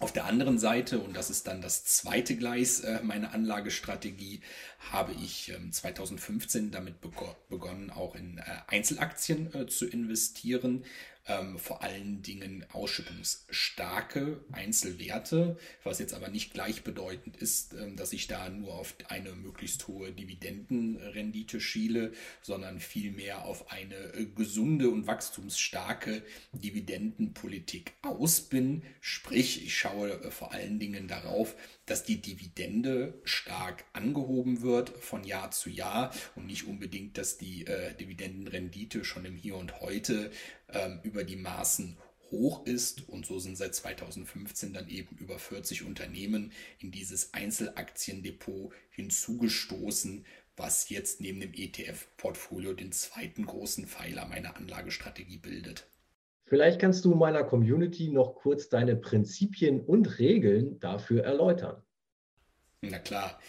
Auf 0.00 0.12
der 0.12 0.24
anderen 0.24 0.58
Seite, 0.58 0.98
und 0.98 1.14
das 1.14 1.28
ist 1.28 1.46
dann 1.46 1.60
das 1.60 1.84
zweite 1.84 2.34
Gleis 2.34 2.80
äh, 2.80 3.00
meiner 3.02 3.34
Anlagestrategie, 3.34 4.40
habe 4.90 5.12
ich 5.12 5.50
ähm, 5.50 5.72
2015 5.72 6.70
damit 6.70 6.94
begonnen, 7.50 7.90
auch 7.90 8.14
in 8.14 8.38
äh, 8.38 8.42
Einzelaktien 8.66 9.54
äh, 9.54 9.66
zu 9.66 9.86
investieren 9.86 10.84
ähm, 11.26 11.58
vor 11.58 11.82
allen 11.82 12.22
Dingen 12.22 12.64
ausschüttungsstarke 12.72 14.44
Einzelwerte, 14.52 15.58
was 15.84 15.98
jetzt 15.98 16.14
aber 16.14 16.28
nicht 16.28 16.52
gleichbedeutend 16.52 17.36
ist, 17.36 17.74
ähm, 17.74 17.96
dass 17.96 18.12
ich 18.12 18.26
da 18.26 18.48
nur 18.48 18.74
auf 18.74 18.94
eine 19.08 19.32
möglichst 19.32 19.86
hohe 19.88 20.12
Dividendenrendite 20.12 21.60
schiele, 21.60 22.12
sondern 22.42 22.80
vielmehr 22.80 23.44
auf 23.44 23.70
eine 23.70 23.96
äh, 24.14 24.26
gesunde 24.26 24.90
und 24.90 25.06
wachstumsstarke 25.06 26.22
Dividendenpolitik 26.52 27.92
aus 28.02 28.40
bin. 28.40 28.82
Sprich, 29.00 29.64
ich 29.64 29.76
schaue 29.76 30.12
äh, 30.22 30.30
vor 30.30 30.52
allen 30.52 30.78
Dingen 30.78 31.06
darauf, 31.06 31.54
dass 31.90 32.04
die 32.04 32.22
Dividende 32.22 33.20
stark 33.24 33.84
angehoben 33.92 34.62
wird 34.62 34.90
von 34.90 35.24
Jahr 35.24 35.50
zu 35.50 35.68
Jahr 35.68 36.14
und 36.36 36.46
nicht 36.46 36.68
unbedingt, 36.68 37.18
dass 37.18 37.36
die 37.36 37.66
äh, 37.66 37.96
Dividendenrendite 37.96 39.04
schon 39.04 39.24
im 39.24 39.34
Hier 39.34 39.56
und 39.56 39.80
Heute 39.80 40.30
ähm, 40.68 41.00
über 41.02 41.24
die 41.24 41.34
Maßen 41.34 41.96
hoch 42.30 42.64
ist. 42.64 43.08
Und 43.08 43.26
so 43.26 43.40
sind 43.40 43.56
seit 43.56 43.74
2015 43.74 44.72
dann 44.72 44.88
eben 44.88 45.16
über 45.16 45.40
40 45.40 45.82
Unternehmen 45.82 46.52
in 46.78 46.92
dieses 46.92 47.34
Einzelaktiendepot 47.34 48.72
hinzugestoßen, 48.90 50.24
was 50.56 50.90
jetzt 50.90 51.20
neben 51.20 51.40
dem 51.40 51.54
ETF-Portfolio 51.54 52.72
den 52.72 52.92
zweiten 52.92 53.46
großen 53.46 53.88
Pfeiler 53.88 54.26
meiner 54.26 54.56
Anlagestrategie 54.56 55.38
bildet. 55.38 55.88
Vielleicht 56.50 56.80
kannst 56.80 57.04
du 57.04 57.14
meiner 57.14 57.44
Community 57.44 58.08
noch 58.08 58.34
kurz 58.34 58.68
deine 58.68 58.96
Prinzipien 58.96 59.80
und 59.80 60.18
Regeln 60.18 60.80
dafür 60.80 61.22
erläutern. 61.22 61.80
Na 62.82 62.98
klar. 62.98 63.40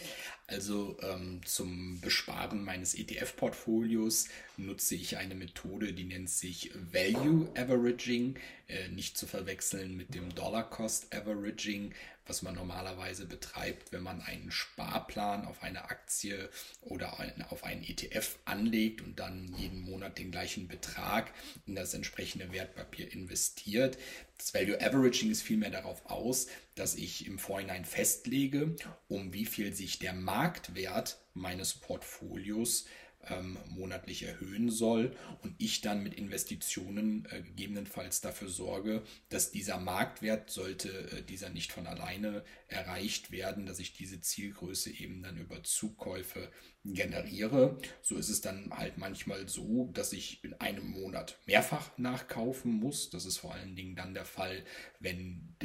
Also 0.45 0.97
ähm, 1.01 1.41
zum 1.43 1.99
Besparen 2.01 2.63
meines 2.63 2.93
ETF-Portfolios 2.93 4.27
nutze 4.57 4.93
ich 4.93 5.17
eine 5.17 5.33
Methode, 5.33 5.93
die 5.93 6.03
nennt 6.03 6.29
sich 6.29 6.71
Value 6.75 7.49
Averaging, 7.57 8.37
äh, 8.67 8.89
nicht 8.89 9.17
zu 9.17 9.25
verwechseln 9.25 9.97
mit 9.97 10.13
dem 10.13 10.35
Dollar 10.35 10.69
Cost 10.69 11.11
Averaging, 11.15 11.95
was 12.25 12.41
man 12.41 12.55
normalerweise 12.55 13.25
betreibt, 13.25 13.91
wenn 13.91 14.03
man 14.03 14.21
einen 14.21 14.51
Sparplan 14.51 15.45
auf 15.45 15.63
eine 15.63 15.85
Aktie 15.85 16.49
oder 16.81 17.17
auf 17.49 17.63
einen 17.63 17.83
ETF 17.83 18.37
anlegt 18.45 19.01
und 19.01 19.19
dann 19.19 19.53
jeden 19.57 19.81
Monat 19.81 20.17
den 20.17 20.31
gleichen 20.31 20.67
Betrag 20.67 21.33
in 21.65 21.75
das 21.75 21.93
entsprechende 21.93 22.51
Wertpapier 22.51 23.11
investiert. 23.11 23.97
Das 24.37 24.53
Value 24.53 24.81
Averaging 24.81 25.31
ist 25.31 25.43
vielmehr 25.43 25.71
darauf 25.71 26.05
aus, 26.09 26.47
dass 26.75 26.95
ich 26.95 27.27
im 27.27 27.37
Vorhinein 27.37 27.85
festlege, 27.85 28.75
um 29.07 29.33
wie 29.33 29.45
viel 29.45 29.73
sich 29.73 29.99
der 29.99 30.13
Marktwert 30.13 31.19
meines 31.33 31.73
Portfolios 31.73 32.85
ähm, 33.29 33.57
monatlich 33.69 34.23
erhöhen 34.23 34.69
soll 34.69 35.15
und 35.41 35.55
ich 35.57 35.81
dann 35.81 36.03
mit 36.03 36.13
Investitionen 36.13 37.27
äh, 37.31 37.41
gegebenenfalls 37.41 38.21
dafür 38.21 38.49
sorge, 38.49 39.03
dass 39.29 39.51
dieser 39.51 39.79
Marktwert, 39.79 40.49
sollte 40.49 40.89
äh, 40.89 41.23
dieser 41.23 41.49
nicht 41.49 41.71
von 41.71 41.87
alleine 41.87 42.43
erreicht 42.67 43.31
werden, 43.31 43.65
dass 43.65 43.79
ich 43.79 43.93
diese 43.93 44.21
Zielgröße 44.21 44.91
eben 44.91 45.21
dann 45.21 45.37
über 45.37 45.63
Zukäufe 45.63 46.49
generiere. 46.83 47.77
So 48.01 48.15
ist 48.15 48.29
es 48.29 48.41
dann 48.41 48.71
halt 48.71 48.97
manchmal 48.97 49.47
so, 49.47 49.91
dass 49.93 50.13
ich 50.13 50.43
in 50.43 50.53
einem 50.55 50.87
Monat 50.89 51.37
mehrfach 51.45 51.97
nachkaufen 51.97 52.71
muss. 52.71 53.09
Das 53.09 53.25
ist 53.25 53.37
vor 53.37 53.53
allen 53.53 53.75
Dingen 53.75 53.95
dann 53.95 54.13
der 54.13 54.25
Fall, 54.25 54.63
wenn 54.99 55.55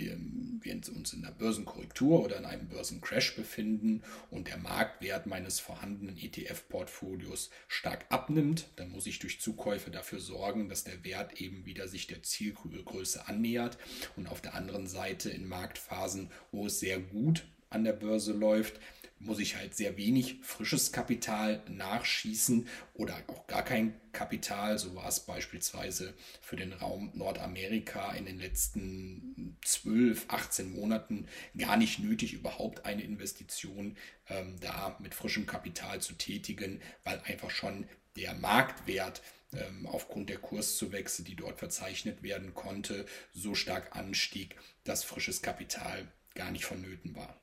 wir 0.65 0.75
uns 0.75 1.13
in 1.13 1.25
einer 1.25 1.35
Börsenkorrektur 1.35 2.25
oder 2.25 2.37
in 2.37 2.45
einem 2.45 2.69
Börsencrash 2.69 3.37
befinden 3.37 4.03
und 4.31 4.49
der 4.49 4.59
Marktwert 4.59 5.27
meines 5.27 5.61
vorhandenen 5.61 6.17
ETF-Portfolios 6.17 7.51
stark 7.69 8.07
abnimmt. 8.11 8.69
Dann 8.77 8.91
muss 8.91 9.07
ich 9.07 9.19
durch 9.19 9.41
Zukäufe 9.41 9.91
dafür 9.91 10.21
sorgen, 10.21 10.69
dass 10.69 10.85
der 10.85 11.05
Wert 11.05 11.41
eben 11.41 11.67
wieder 11.67 11.89
sich 11.89 12.07
der 12.07 12.23
Zielgröße 12.23 13.27
annähert. 13.27 13.79
Und 14.17 14.29
auf 14.29 14.41
der 14.41 14.55
anderen 14.55 14.87
Seite 14.87 15.31
in 15.31 15.49
Marktphasen, 15.49 16.31
wo 16.53 16.67
es 16.67 16.81
sehr 16.81 16.99
gut 16.99 17.47
an 17.71 17.85
der 17.85 17.93
Börse 17.93 18.33
läuft, 18.33 18.81
muss 19.18 19.38
ich 19.38 19.56
halt 19.56 19.75
sehr 19.75 19.96
wenig 19.96 20.40
frisches 20.42 20.92
Kapital 20.92 21.62
nachschießen 21.68 22.68
oder 22.94 23.16
auch 23.28 23.46
gar 23.46 23.64
kein 23.64 23.94
Kapital. 24.12 24.78
So 24.78 24.94
war 24.94 25.08
es 25.08 25.20
beispielsweise 25.20 26.14
für 26.40 26.56
den 26.56 26.73
Raum 26.73 27.11
Nordamerika 27.14 28.12
in 28.12 28.26
den 28.26 28.38
letzten 28.38 29.56
12, 29.64 30.26
18 30.28 30.73
Monaten 30.73 31.26
gar 31.56 31.76
nicht 31.76 31.99
nötig, 31.99 32.35
überhaupt 32.35 32.85
eine 32.85 33.02
Investition 33.02 33.96
ähm, 34.28 34.56
da 34.61 34.96
mit 35.00 35.14
frischem 35.14 35.46
Kapital 35.46 36.00
zu 36.00 36.14
tätigen, 36.14 36.80
weil 37.04 37.20
einfach 37.20 37.50
schon 37.50 37.88
der 38.16 38.35
Marktwert 38.35 39.23
ähm, 39.52 39.87
aufgrund 39.87 40.28
der 40.28 40.38
Kurszuwächse, 40.38 41.23
die 41.23 41.37
dort 41.37 41.58
verzeichnet 41.58 42.23
werden 42.23 42.54
konnte, 42.54 43.06
so 43.32 43.54
stark 43.54 43.96
anstieg, 43.96 44.56
dass 44.85 45.04
frisches 45.04 45.42
Kapital 45.42 46.06
gar 46.35 46.50
nicht 46.50 46.64
vonnöten 46.64 47.14
war. 47.14 47.40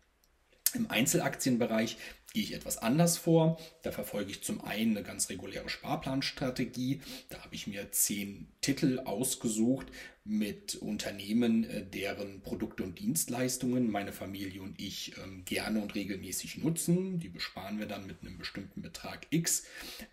Im 0.73 0.89
Einzelaktienbereich 0.89 1.97
gehe 2.33 2.43
ich 2.43 2.53
etwas 2.53 2.79
anders 2.79 3.17
vor. 3.17 3.59
Da 3.83 3.91
verfolge 3.91 4.31
ich 4.31 4.43
zum 4.43 4.63
einen 4.63 4.97
eine 4.97 5.05
ganz 5.05 5.29
reguläre 5.29 5.69
Sparplanstrategie. 5.69 7.01
Da 7.29 7.43
habe 7.43 7.55
ich 7.55 7.67
mir 7.67 7.91
zehn 7.91 8.47
Titel 8.61 8.99
ausgesucht 9.05 9.87
mit 10.25 10.75
Unternehmen, 10.75 11.63
äh, 11.65 11.85
deren 11.85 12.41
Produkte 12.41 12.83
und 12.83 12.97
Dienstleistungen 12.97 13.91
meine 13.91 14.13
Familie 14.13 14.61
und 14.61 14.79
ich 14.79 15.13
ähm, 15.23 15.43
gerne 15.45 15.81
und 15.81 15.95
regelmäßig 15.95 16.57
nutzen. 16.57 17.19
Die 17.19 17.29
besparen 17.29 17.77
wir 17.77 17.85
dann 17.85 18.07
mit 18.07 18.21
einem 18.21 18.37
bestimmten 18.37 18.81
Betrag 18.81 19.27
X 19.29 19.65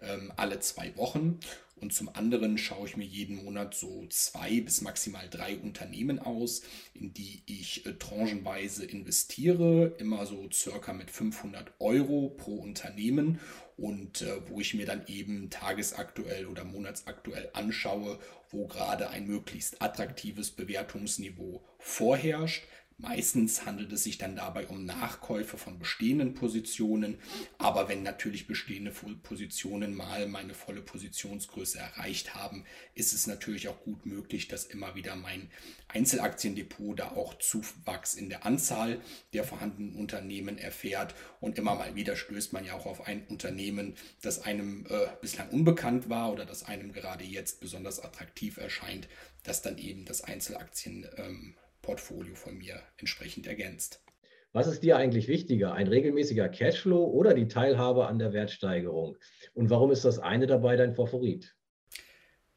ähm, 0.02 0.32
alle 0.36 0.60
zwei 0.60 0.96
Wochen. 0.96 1.38
Und 1.80 1.94
zum 1.94 2.10
anderen 2.14 2.58
schaue 2.58 2.86
ich 2.86 2.96
mir 2.96 3.06
jeden 3.06 3.42
Monat 3.42 3.74
so 3.74 4.06
zwei 4.10 4.60
bis 4.60 4.82
maximal 4.82 5.26
drei 5.30 5.56
Unternehmen 5.56 6.18
aus, 6.18 6.62
in 6.92 7.14
die 7.14 7.42
ich 7.46 7.86
äh, 7.86 7.94
tranchenweise 7.94 8.84
investiere, 8.84 9.94
immer 9.98 10.26
so 10.26 10.48
circa 10.52 10.92
mit 10.92 11.10
500 11.10 11.72
Euro 11.78 12.09
pro 12.28 12.56
Unternehmen 12.56 13.40
und 13.76 14.22
äh, 14.22 14.48
wo 14.48 14.60
ich 14.60 14.74
mir 14.74 14.86
dann 14.86 15.06
eben 15.06 15.48
tagesaktuell 15.48 16.46
oder 16.46 16.64
monatsaktuell 16.64 17.50
anschaue, 17.54 18.18
wo 18.50 18.66
gerade 18.66 19.10
ein 19.10 19.26
möglichst 19.26 19.80
attraktives 19.80 20.50
Bewertungsniveau 20.50 21.64
vorherrscht 21.78 22.64
Meistens 23.02 23.64
handelt 23.64 23.90
es 23.92 24.04
sich 24.04 24.18
dann 24.18 24.36
dabei 24.36 24.66
um 24.66 24.84
Nachkäufe 24.84 25.56
von 25.56 25.78
bestehenden 25.78 26.34
Positionen, 26.34 27.16
aber 27.56 27.88
wenn 27.88 28.02
natürlich 28.02 28.46
bestehende 28.46 28.90
Positionen 29.22 29.94
mal 29.94 30.28
meine 30.28 30.52
volle 30.52 30.82
Positionsgröße 30.82 31.78
erreicht 31.78 32.34
haben, 32.34 32.66
ist 32.94 33.14
es 33.14 33.26
natürlich 33.26 33.68
auch 33.68 33.80
gut 33.84 34.04
möglich, 34.04 34.48
dass 34.48 34.66
immer 34.66 34.94
wieder 34.96 35.16
mein 35.16 35.50
Einzelaktiendepot 35.88 36.98
da 36.98 37.12
auch 37.12 37.38
Zuwachs 37.38 38.14
in 38.14 38.28
der 38.28 38.44
Anzahl 38.44 39.00
der 39.32 39.44
vorhandenen 39.44 39.94
Unternehmen 39.94 40.58
erfährt. 40.58 41.14
Und 41.40 41.58
immer 41.58 41.76
mal 41.76 41.94
wieder 41.94 42.16
stößt 42.16 42.52
man 42.52 42.66
ja 42.66 42.74
auch 42.74 42.84
auf 42.84 43.06
ein 43.06 43.26
Unternehmen, 43.28 43.94
das 44.20 44.42
einem 44.42 44.84
äh, 44.90 45.06
bislang 45.22 45.48
unbekannt 45.48 46.10
war 46.10 46.30
oder 46.32 46.44
das 46.44 46.64
einem 46.64 46.92
gerade 46.92 47.24
jetzt 47.24 47.60
besonders 47.60 48.04
attraktiv 48.04 48.58
erscheint, 48.58 49.08
das 49.42 49.62
dann 49.62 49.78
eben 49.78 50.04
das 50.04 50.20
Einzelaktien 50.20 51.08
ähm, 51.16 51.54
Portfolio 51.90 52.36
von 52.36 52.56
mir 52.56 52.80
entsprechend 52.98 53.48
ergänzt. 53.48 54.04
Was 54.52 54.68
ist 54.68 54.84
dir 54.84 54.96
eigentlich 54.96 55.26
wichtiger, 55.26 55.74
ein 55.74 55.88
regelmäßiger 55.88 56.48
Cashflow 56.48 57.04
oder 57.04 57.34
die 57.34 57.48
Teilhabe 57.48 58.06
an 58.06 58.20
der 58.20 58.32
Wertsteigerung? 58.32 59.18
Und 59.54 59.70
warum 59.70 59.90
ist 59.90 60.04
das 60.04 60.20
eine 60.20 60.46
dabei 60.46 60.76
dein 60.76 60.94
Favorit? 60.94 61.56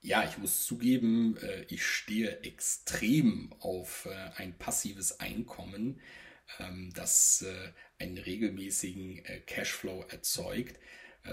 Ja, 0.02 0.24
ich 0.24 0.38
muss 0.38 0.66
zugeben, 0.66 1.36
äh, 1.38 1.66
ich 1.68 1.84
stehe 1.84 2.42
extrem 2.42 3.52
auf 3.58 4.08
äh, 4.08 4.40
ein 4.40 4.56
passives 4.60 5.20
Einkommen, 5.20 6.00
ähm, 6.60 6.92
das 6.94 7.42
äh, 7.42 8.04
einen 8.04 8.20
regelmäßigen 8.20 9.24
Cashflow 9.48 10.06
erzeugt. 10.10 10.80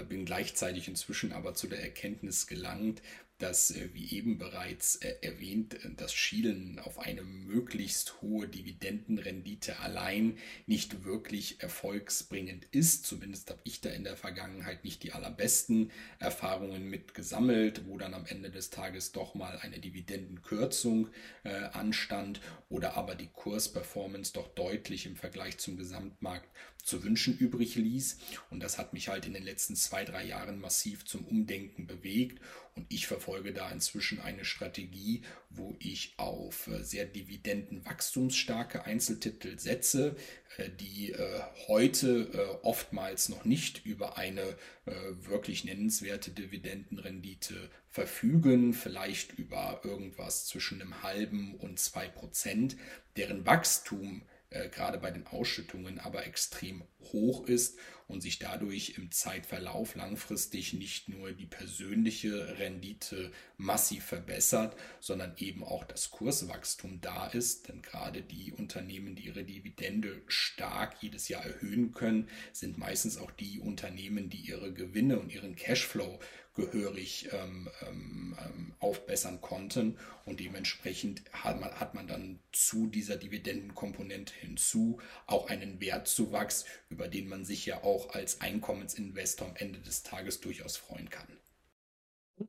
Bin 0.07 0.23
gleichzeitig 0.23 0.87
inzwischen 0.87 1.33
aber 1.33 1.53
zu 1.53 1.67
der 1.67 1.83
Erkenntnis 1.83 2.47
gelangt, 2.47 3.01
dass, 3.41 3.71
äh, 3.71 3.89
wie 3.93 4.15
eben 4.15 4.37
bereits 4.37 4.97
äh, 4.97 5.15
erwähnt, 5.21 5.73
äh, 5.73 5.89
das 5.97 6.13
Schielen 6.13 6.79
auf 6.79 6.99
eine 6.99 7.23
möglichst 7.23 8.21
hohe 8.21 8.47
Dividendenrendite 8.47 9.79
allein 9.79 10.37
nicht 10.67 11.03
wirklich 11.03 11.61
erfolgsbringend 11.61 12.67
ist. 12.71 13.05
Zumindest 13.05 13.49
habe 13.49 13.59
ich 13.63 13.81
da 13.81 13.89
in 13.89 14.03
der 14.03 14.15
Vergangenheit 14.15 14.83
nicht 14.83 15.03
die 15.03 15.13
allerbesten 15.13 15.91
Erfahrungen 16.19 16.89
mit 16.89 17.13
gesammelt, 17.13 17.87
wo 17.87 17.97
dann 17.97 18.13
am 18.13 18.25
Ende 18.25 18.51
des 18.51 18.69
Tages 18.69 19.11
doch 19.11 19.33
mal 19.33 19.57
eine 19.59 19.79
Dividendenkürzung 19.79 21.09
äh, 21.43 21.49
anstand 21.73 22.41
oder 22.69 22.95
aber 22.95 23.15
die 23.15 23.29
Kursperformance 23.29 24.33
doch 24.33 24.49
deutlich 24.49 25.05
im 25.05 25.15
Vergleich 25.15 25.57
zum 25.57 25.77
Gesamtmarkt 25.77 26.47
zu 26.83 27.03
wünschen 27.03 27.37
übrig 27.37 27.75
ließ. 27.75 28.17
Und 28.49 28.61
das 28.61 28.77
hat 28.77 28.93
mich 28.93 29.09
halt 29.09 29.25
in 29.25 29.33
den 29.33 29.43
letzten 29.43 29.75
zwei, 29.75 30.05
drei 30.05 30.23
Jahren 30.25 30.59
massiv 30.59 31.05
zum 31.05 31.25
Umdenken 31.25 31.87
bewegt. 31.87 32.41
Und 32.75 32.85
ich 32.89 33.05
verfolge 33.07 33.51
da 33.51 33.69
inzwischen 33.69 34.21
eine 34.21 34.45
Strategie, 34.45 35.23
wo 35.49 35.75
ich 35.79 36.13
auf 36.15 36.67
äh, 36.67 36.83
sehr 36.83 37.05
dividendenwachstumsstarke 37.05 38.85
Einzeltitel 38.85 39.59
setze, 39.59 40.15
äh, 40.57 40.69
die 40.69 41.11
äh, 41.11 41.41
heute 41.67 42.59
oftmals 42.63 43.29
noch 43.29 43.45
nicht 43.45 43.85
über 43.85 44.17
eine 44.17 44.55
wirklich 44.85 45.63
nennenswerte 45.63 46.31
Dividendenrendite 46.31 47.69
verfügen, 47.87 48.73
vielleicht 48.73 49.33
über 49.33 49.81
irgendwas 49.83 50.47
zwischen 50.47 50.81
einem 50.81 51.03
halben 51.03 51.55
und 51.55 51.79
zwei 51.79 52.07
Prozent, 52.07 52.75
deren 53.15 53.45
Wachstum 53.45 54.23
äh, 54.51 54.69
gerade 54.69 54.97
bei 54.97 55.11
den 55.11 55.25
Ausschüttungen 55.27 55.99
aber 55.99 56.25
extrem 56.25 56.83
hoch 57.11 57.47
ist 57.47 57.79
und 58.07 58.21
sich 58.21 58.37
dadurch 58.37 58.95
im 58.97 59.09
Zeitverlauf 59.09 59.95
langfristig 59.95 60.73
nicht 60.73 61.07
nur 61.07 61.31
die 61.31 61.45
persönliche 61.45 62.59
Rendite 62.59 63.31
massiv 63.55 64.03
verbessert, 64.03 64.75
sondern 64.99 65.33
eben 65.37 65.63
auch 65.63 65.85
das 65.85 66.11
Kurswachstum 66.11 66.99
da 66.99 67.27
ist. 67.27 67.69
Denn 67.69 67.81
gerade 67.81 68.21
die 68.21 68.51
Unternehmen, 68.51 69.15
die 69.15 69.27
ihre 69.27 69.45
Dividende 69.45 70.21
stark 70.27 70.97
jedes 71.01 71.29
Jahr 71.29 71.45
erhöhen 71.45 71.93
können, 71.93 72.27
sind 72.51 72.77
meistens 72.77 73.17
auch 73.17 73.31
die 73.31 73.59
Unternehmen, 73.59 74.29
die 74.29 74.41
ihre 74.41 74.73
Gewinne 74.73 75.17
und 75.17 75.31
ihren 75.31 75.55
Cashflow 75.55 76.19
gehörig 76.53 77.29
ähm, 77.31 77.69
ähm, 77.87 78.35
ähm, 78.45 78.73
aufbessern 78.79 79.41
konnten. 79.41 79.97
Und 80.25 80.39
dementsprechend 80.39 81.23
hat 81.31 81.59
man, 81.59 81.71
hat 81.71 81.93
man 81.93 82.07
dann 82.07 82.39
zu 82.51 82.87
dieser 82.87 83.17
Dividendenkomponente 83.17 84.33
hinzu 84.33 84.99
auch 85.27 85.49
einen 85.49 85.79
Wertzuwachs, 85.79 86.65
über 86.89 87.07
den 87.07 87.27
man 87.27 87.45
sich 87.45 87.65
ja 87.65 87.83
auch 87.83 88.13
als 88.13 88.41
Einkommensinvestor 88.41 89.47
am 89.47 89.55
Ende 89.55 89.79
des 89.79 90.03
Tages 90.03 90.41
durchaus 90.41 90.77
freuen 90.77 91.09
kann. 91.09 91.27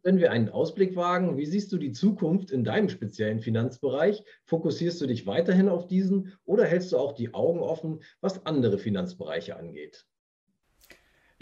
Wenn 0.03 0.19
wir 0.19 0.33
einen 0.33 0.49
Ausblick 0.49 0.97
wagen, 0.97 1.37
wie 1.37 1.45
siehst 1.45 1.71
du 1.73 1.77
die 1.77 1.93
Zukunft 1.93 2.51
in 2.51 2.65
deinem 2.65 2.89
speziellen 2.89 3.41
Finanzbereich? 3.41 4.25
Fokussierst 4.47 5.01
du 5.01 5.07
dich 5.07 5.27
weiterhin 5.27 5.69
auf 5.69 5.87
diesen 5.87 6.33
oder 6.45 6.65
hältst 6.65 6.93
du 6.93 6.97
auch 6.97 7.13
die 7.13 7.35
Augen 7.35 7.61
offen, 7.61 8.03
was 8.21 8.47
andere 8.47 8.79
Finanzbereiche 8.79 9.57
angeht? 9.57 10.07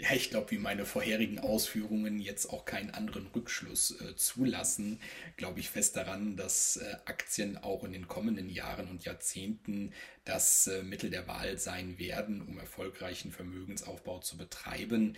Ja, 0.01 0.13
ich 0.15 0.31
glaube, 0.31 0.49
wie 0.49 0.57
meine 0.57 0.85
vorherigen 0.85 1.37
Ausführungen 1.37 2.19
jetzt 2.19 2.47
auch 2.47 2.65
keinen 2.65 2.89
anderen 2.89 3.27
Rückschluss 3.27 4.01
äh, 4.01 4.15
zulassen, 4.15 4.99
glaube 5.37 5.59
ich 5.59 5.69
fest 5.69 5.95
daran, 5.95 6.35
dass 6.35 6.77
äh, 6.77 6.95
Aktien 7.05 7.55
auch 7.59 7.83
in 7.83 7.93
den 7.93 8.07
kommenden 8.07 8.49
Jahren 8.49 8.87
und 8.87 9.05
Jahrzehnten 9.05 9.93
das 10.25 10.65
äh, 10.65 10.81
Mittel 10.81 11.11
der 11.11 11.27
Wahl 11.27 11.59
sein 11.59 11.99
werden, 11.99 12.41
um 12.41 12.57
erfolgreichen 12.57 13.31
Vermögensaufbau 13.31 14.19
zu 14.19 14.37
betreiben. 14.37 15.17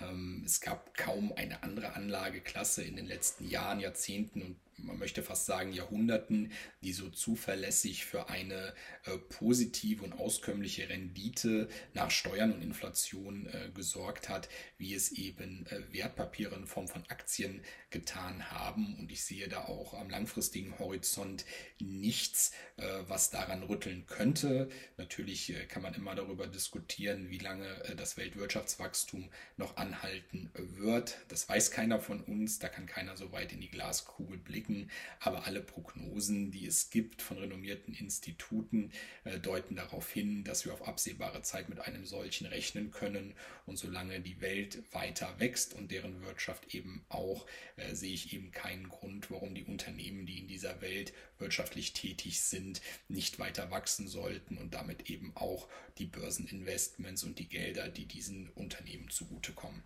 Ähm, 0.00 0.42
es 0.44 0.60
gab 0.60 0.96
kaum 0.96 1.32
eine 1.36 1.62
andere 1.62 1.94
Anlageklasse 1.94 2.82
in 2.82 2.96
den 2.96 3.06
letzten 3.06 3.48
Jahren, 3.48 3.78
Jahrzehnten 3.78 4.42
und 4.42 4.56
man 4.78 4.98
möchte 4.98 5.22
fast 5.22 5.46
sagen 5.46 5.72
Jahrhunderten, 5.72 6.52
die 6.82 6.92
so 6.92 7.08
zuverlässig 7.08 8.04
für 8.04 8.28
eine 8.28 8.74
äh, 9.04 9.18
positive 9.18 10.04
und 10.04 10.12
auskömmliche 10.12 10.88
Rendite 10.88 11.68
nach 11.92 12.10
Steuern 12.10 12.52
und 12.52 12.62
Inflation 12.62 13.46
äh, 13.46 13.70
gesorgt 13.74 14.28
hat, 14.28 14.48
wie 14.78 14.94
es 14.94 15.12
eben 15.12 15.66
äh, 15.66 15.80
Wertpapiere 15.92 16.54
in 16.56 16.66
Form 16.66 16.88
von 16.88 17.04
Aktien 17.08 17.62
getan 17.94 18.50
haben. 18.50 18.96
Und 18.98 19.10
ich 19.12 19.24
sehe 19.24 19.48
da 19.48 19.66
auch 19.66 19.94
am 19.94 20.10
langfristigen 20.10 20.76
Horizont 20.80 21.44
nichts, 21.78 22.50
äh, 22.76 22.82
was 23.06 23.30
daran 23.30 23.62
rütteln 23.62 24.04
könnte. 24.06 24.68
Natürlich 24.96 25.50
äh, 25.54 25.64
kann 25.66 25.82
man 25.82 25.94
immer 25.94 26.16
darüber 26.16 26.48
diskutieren, 26.48 27.30
wie 27.30 27.38
lange 27.38 27.68
äh, 27.84 27.94
das 27.94 28.16
Weltwirtschaftswachstum 28.16 29.30
noch 29.56 29.76
anhalten 29.76 30.50
wird. 30.54 31.18
Das 31.28 31.48
weiß 31.48 31.70
keiner 31.70 32.00
von 32.00 32.20
uns, 32.20 32.58
da 32.58 32.68
kann 32.68 32.86
keiner 32.86 33.16
so 33.16 33.30
weit 33.30 33.52
in 33.52 33.60
die 33.60 33.70
Glaskugel 33.70 34.38
blicken. 34.38 34.90
Aber 35.20 35.46
alle 35.46 35.62
Prognosen, 35.62 36.50
die 36.50 36.66
es 36.66 36.90
gibt 36.90 37.22
von 37.22 37.38
renommierten 37.38 37.94
Instituten, 37.94 38.90
deuten 39.42 39.76
darauf 39.76 40.10
hin, 40.10 40.42
dass 40.42 40.64
wir 40.64 40.72
auf 40.72 40.86
absehbare 40.88 41.42
Zeit 41.42 41.68
mit 41.68 41.78
einem 41.78 42.04
solchen 42.04 42.46
rechnen 42.46 42.90
können. 42.90 43.34
Und 43.66 43.78
solange 43.78 44.20
die 44.20 44.40
Welt 44.40 44.82
weiter 44.92 45.34
wächst 45.38 45.74
und 45.74 45.92
deren 45.92 46.22
Wirtschaft 46.22 46.74
eben 46.74 47.04
auch, 47.08 47.46
äh, 47.84 47.94
sehe 47.94 48.14
ich 48.14 48.32
eben 48.32 48.50
keinen 48.50 48.88
Grund, 48.88 49.30
warum 49.30 49.54
die 49.54 49.64
Unternehmen, 49.64 50.26
die 50.26 50.38
in 50.38 50.48
dieser 50.48 50.80
Welt 50.80 51.12
wirtschaftlich 51.38 51.92
tätig 51.92 52.40
sind, 52.40 52.80
nicht 53.08 53.38
weiter 53.38 53.70
wachsen 53.70 54.08
sollten 54.08 54.58
und 54.58 54.74
damit 54.74 55.10
eben 55.10 55.32
auch 55.36 55.68
die 55.98 56.06
Börseninvestments 56.06 57.24
und 57.24 57.38
die 57.38 57.48
Gelder, 57.48 57.88
die 57.88 58.06
diesen 58.06 58.48
Unternehmen 58.50 59.10
zugutekommen. 59.10 59.82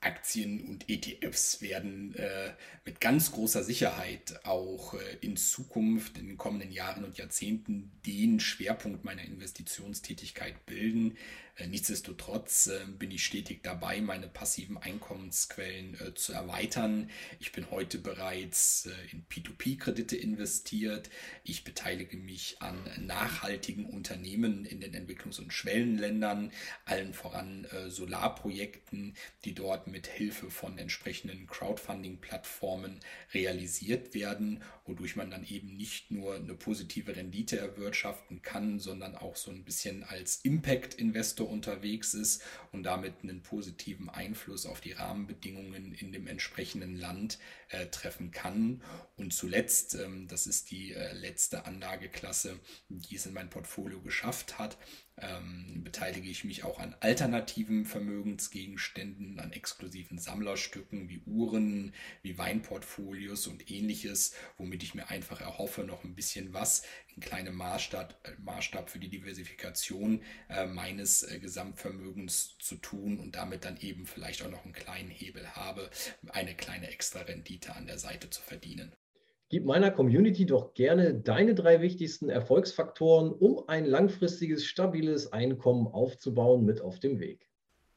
Aktien 0.00 0.60
und 0.68 0.88
ETFs 0.88 1.60
werden 1.60 2.14
äh, 2.14 2.52
mit 2.84 3.00
ganz 3.00 3.32
großer 3.32 3.64
Sicherheit 3.64 4.40
auch 4.44 4.94
äh, 4.94 4.98
in 5.20 5.36
Zukunft, 5.36 6.18
in 6.18 6.28
den 6.28 6.36
kommenden 6.36 6.70
Jahren 6.70 7.04
und 7.04 7.18
Jahrzehnten 7.18 7.90
den 8.06 8.38
Schwerpunkt 8.38 9.04
meiner 9.04 9.24
Investitionstätigkeit 9.24 10.66
bilden. 10.66 11.16
Äh, 11.58 11.66
nichtsdestotrotz 11.66 12.68
äh, 12.68 12.78
bin 12.98 13.10
ich 13.10 13.24
stetig 13.24 13.62
dabei, 13.62 14.00
meine 14.00 14.28
passiven 14.28 14.78
Einkommensquellen 14.78 16.00
äh, 16.00 16.14
zu 16.14 16.32
erweitern. 16.32 17.10
Ich 17.40 17.52
bin 17.52 17.70
heute 17.70 17.98
bereits 17.98 18.88
in 19.12 19.24
P2P-Kredite 19.26 20.16
investiert. 20.16 21.10
Ich 21.42 21.64
beteilige 21.64 22.16
mich 22.16 22.56
an 22.60 22.78
nachhaltigen 23.00 23.86
Unternehmen 23.86 24.64
in 24.64 24.80
den 24.80 24.94
Entwicklungs- 24.94 25.40
und 25.40 25.52
Schwellenländern, 25.52 26.52
allen 26.84 27.12
voran 27.12 27.66
Solarprojekten, 27.88 29.14
die 29.44 29.54
dort 29.54 29.86
mit 29.90 30.06
Hilfe 30.06 30.50
von 30.50 30.78
entsprechenden 30.78 31.46
Crowdfunding-Plattformen 31.46 33.00
realisiert 33.32 34.14
werden, 34.14 34.62
wodurch 34.84 35.16
man 35.16 35.30
dann 35.30 35.46
eben 35.46 35.76
nicht 35.76 36.10
nur 36.10 36.36
eine 36.36 36.54
positive 36.54 37.14
Rendite 37.16 37.58
erwirtschaften 37.58 38.42
kann, 38.42 38.78
sondern 38.78 39.16
auch 39.16 39.36
so 39.36 39.50
ein 39.50 39.64
bisschen 39.64 40.04
als 40.04 40.36
Impact-Investor 40.44 41.48
unterwegs 41.48 42.14
ist 42.14 42.42
und 42.72 42.84
damit 42.84 43.14
einen 43.22 43.42
positiven 43.42 44.08
Einfluss 44.08 44.66
auf 44.66 44.80
die 44.80 44.92
Rahmenbedingungen 44.92 45.92
in 45.94 46.12
dem 46.12 46.26
entsprechenden 46.26 46.96
Land 46.96 47.38
äh, 47.68 47.86
treffen 47.86 48.30
kann. 48.30 48.82
Und 49.16 49.32
zuletzt, 49.32 49.94
ähm, 49.94 50.28
das 50.28 50.46
ist 50.46 50.70
die 50.70 50.92
äh, 50.92 51.12
letzte 51.12 51.64
Anlageklasse, 51.64 52.58
die 52.88 53.16
es 53.16 53.26
in 53.26 53.34
mein 53.34 53.50
Portfolio 53.50 54.00
geschafft 54.00 54.58
hat, 54.58 54.78
ähm, 55.20 55.82
beteilige 55.98 56.30
ich 56.30 56.44
mich 56.44 56.62
auch 56.62 56.78
an 56.78 56.94
alternativen 57.00 57.84
Vermögensgegenständen, 57.84 59.40
an 59.40 59.50
exklusiven 59.50 60.16
Sammlerstücken 60.16 61.08
wie 61.08 61.18
Uhren, 61.26 61.92
wie 62.22 62.38
Weinportfolios 62.38 63.48
und 63.48 63.68
ähnliches, 63.68 64.32
womit 64.58 64.84
ich 64.84 64.94
mir 64.94 65.10
einfach 65.10 65.40
erhoffe, 65.40 65.82
noch 65.82 66.04
ein 66.04 66.14
bisschen 66.14 66.54
was 66.54 66.84
in 67.16 67.20
kleinem 67.20 67.56
Maßstab, 67.56 68.14
äh, 68.22 68.30
Maßstab 68.40 68.90
für 68.90 69.00
die 69.00 69.08
Diversifikation 69.08 70.22
äh, 70.48 70.66
meines 70.66 71.24
äh, 71.24 71.40
Gesamtvermögens 71.40 72.56
zu 72.60 72.76
tun 72.76 73.18
und 73.18 73.34
damit 73.34 73.64
dann 73.64 73.76
eben 73.80 74.06
vielleicht 74.06 74.44
auch 74.44 74.50
noch 74.50 74.62
einen 74.62 74.74
kleinen 74.74 75.10
Hebel 75.10 75.48
habe, 75.56 75.90
eine 76.28 76.54
kleine 76.54 76.92
extra 76.92 77.22
Rendite 77.22 77.74
an 77.74 77.86
der 77.86 77.98
Seite 77.98 78.30
zu 78.30 78.40
verdienen. 78.40 78.92
Gib 79.50 79.64
meiner 79.64 79.90
Community 79.90 80.44
doch 80.44 80.74
gerne 80.74 81.14
deine 81.14 81.54
drei 81.54 81.80
wichtigsten 81.80 82.28
Erfolgsfaktoren, 82.28 83.32
um 83.32 83.66
ein 83.66 83.86
langfristiges, 83.86 84.66
stabiles 84.66 85.32
Einkommen 85.32 85.86
aufzubauen, 85.86 86.66
mit 86.66 86.82
auf 86.82 87.00
dem 87.00 87.18
Weg. 87.18 87.48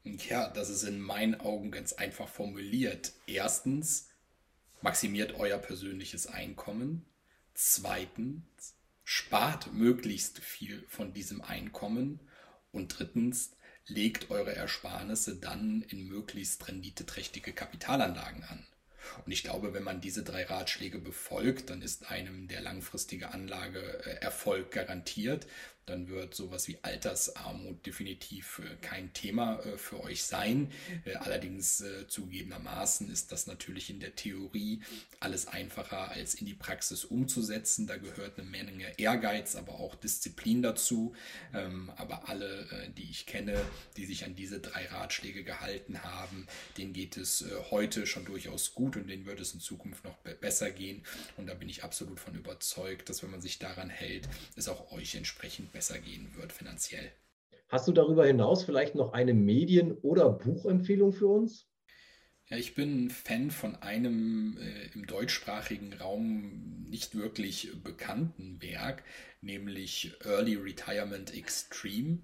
Ja, 0.03 0.49
das 0.49 0.69
ist 0.69 0.83
in 0.83 1.01
meinen 1.01 1.39
Augen 1.41 1.69
ganz 1.69 1.91
einfach 1.93 2.29
formuliert. 2.29 3.11
Erstens, 3.27 4.09
maximiert 4.81 5.37
euer 5.37 5.57
persönliches 5.57 6.25
Einkommen. 6.25 7.05
Zweitens, 7.53 8.75
spart 9.03 9.73
möglichst 9.73 10.39
viel 10.39 10.85
von 10.87 11.13
diesem 11.13 11.41
Einkommen. 11.41 12.21
Und 12.71 12.97
drittens, 12.97 13.51
legt 13.87 14.31
eure 14.31 14.55
Ersparnisse 14.55 15.35
dann 15.35 15.81
in 15.89 16.07
möglichst 16.07 16.65
renditeträchtige 16.67 17.51
Kapitalanlagen 17.51 18.43
an. 18.43 18.65
Und 19.25 19.31
ich 19.31 19.43
glaube, 19.43 19.73
wenn 19.73 19.83
man 19.83 20.01
diese 20.01 20.23
drei 20.23 20.43
Ratschläge 20.43 20.99
befolgt, 20.99 21.69
dann 21.69 21.81
ist 21.81 22.09
einem 22.09 22.47
der 22.47 22.61
langfristige 22.61 23.33
Anlageerfolg 23.33 24.71
garantiert. 24.71 25.47
Dann 25.91 26.07
wird 26.07 26.33
sowas 26.33 26.67
wie 26.69 26.77
Altersarmut 26.81 27.85
definitiv 27.85 28.59
äh, 28.59 28.75
kein 28.81 29.11
Thema 29.13 29.59
äh, 29.59 29.77
für 29.77 30.01
euch 30.01 30.23
sein. 30.23 30.71
Äh, 31.05 31.15
allerdings 31.15 31.83
zugegebenermaßen 32.07 33.11
ist 33.11 33.31
das 33.31 33.47
natürlich 33.47 33.89
in 33.89 33.99
der 33.99 34.15
Theorie 34.15 34.81
alles 35.19 35.47
einfacher 35.47 36.11
als 36.11 36.33
in 36.33 36.45
die 36.45 36.53
Praxis 36.53 37.03
umzusetzen. 37.03 37.87
Da 37.87 37.97
gehört 37.97 38.39
eine 38.39 38.47
Menge 38.49 38.97
Ehrgeiz, 38.97 39.55
aber 39.55 39.73
auch 39.73 39.95
Disziplin 39.95 40.61
dazu. 40.61 41.13
Ähm, 41.53 41.91
aber 41.97 42.29
alle, 42.29 42.91
die 42.97 43.09
ich 43.09 43.25
kenne, 43.25 43.59
die 43.97 44.05
sich 44.05 44.23
an 44.23 44.35
diese 44.35 44.59
drei 44.59 44.85
Ratschläge 44.87 45.43
gehalten 45.43 46.03
haben, 46.03 46.47
denen 46.77 46.93
geht 46.93 47.17
es 47.17 47.43
heute 47.71 48.07
schon 48.07 48.25
durchaus 48.25 48.73
gut 48.73 48.95
und 48.95 49.07
denen 49.07 49.25
wird 49.25 49.39
es 49.39 49.53
in 49.53 49.59
Zukunft 49.59 50.03
noch 50.05 50.15
besser 50.17 50.71
gehen. 50.71 51.03
Und 51.37 51.47
da 51.47 51.53
bin 51.53 51.67
ich 51.69 51.83
absolut 51.83 52.19
von 52.19 52.35
überzeugt, 52.35 53.09
dass 53.09 53.23
wenn 53.23 53.31
man 53.31 53.41
sich 53.41 53.59
daran 53.59 53.89
hält, 53.89 54.29
es 54.55 54.69
auch 54.69 54.91
euch 54.91 55.15
entsprechend 55.15 55.71
besser 55.71 55.80
gehen 55.89 56.35
wird 56.35 56.53
finanziell. 56.53 57.11
Hast 57.67 57.87
du 57.87 57.91
darüber 57.93 58.25
hinaus 58.25 58.63
vielleicht 58.63 58.95
noch 58.95 59.13
eine 59.13 59.33
Medien- 59.33 59.93
oder 59.93 60.29
Buchempfehlung 60.29 61.13
für 61.13 61.27
uns? 61.27 61.67
Ja, 62.47 62.57
ich 62.57 62.75
bin 62.75 63.09
Fan 63.09 63.49
von 63.49 63.77
einem 63.77 64.57
äh, 64.57 64.87
im 64.93 65.07
deutschsprachigen 65.07 65.93
Raum 65.93 66.83
nicht 66.89 67.15
wirklich 67.15 67.71
bekannten 67.81 68.61
Werk, 68.61 69.03
nämlich 69.39 70.13
Early 70.25 70.55
Retirement 70.55 71.33
Extreme 71.33 72.19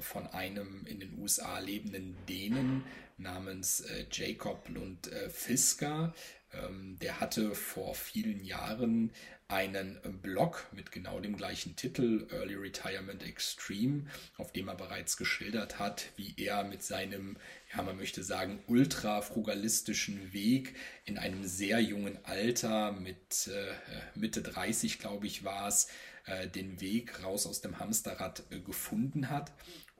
von 0.00 0.26
einem 0.28 0.86
in 0.86 1.00
den 1.00 1.18
USA 1.18 1.58
lebenden 1.58 2.16
Dänen 2.28 2.84
namens 3.18 3.80
äh, 3.80 4.06
Jacob 4.10 4.68
Lund 4.68 5.10
äh, 5.12 5.30
Fisker. 5.30 6.14
Ähm, 6.52 6.98
der 7.00 7.20
hatte 7.20 7.54
vor 7.54 7.94
vielen 7.94 8.44
Jahren 8.44 9.10
einen 9.48 10.00
Blog 10.22 10.66
mit 10.72 10.92
genau 10.92 11.20
dem 11.20 11.36
gleichen 11.36 11.76
Titel, 11.76 12.26
Early 12.30 12.54
Retirement 12.54 13.22
Extreme, 13.22 14.06
auf 14.38 14.50
dem 14.52 14.68
er 14.68 14.74
bereits 14.74 15.18
geschildert 15.18 15.78
hat, 15.78 16.06
wie 16.16 16.34
er 16.38 16.64
mit 16.64 16.82
seinem, 16.82 17.36
ja, 17.74 17.82
man 17.82 17.98
möchte 17.98 18.24
sagen, 18.24 18.62
ultra-frugalistischen 18.66 20.32
Weg 20.32 20.74
in 21.04 21.18
einem 21.18 21.44
sehr 21.44 21.80
jungen 21.80 22.18
Alter, 22.24 22.92
mit 22.92 23.48
äh, 23.48 24.18
Mitte 24.18 24.40
30, 24.40 24.98
glaube 24.98 25.26
ich, 25.26 25.44
war 25.44 25.68
es, 25.68 25.84
äh, 25.84 25.88
den 26.54 26.80
Weg 26.80 27.22
raus 27.22 27.46
aus 27.46 27.60
dem 27.60 27.78
Hamsterrad 27.78 28.44
äh, 28.50 28.60
gefunden 28.60 29.30
hat 29.30 29.52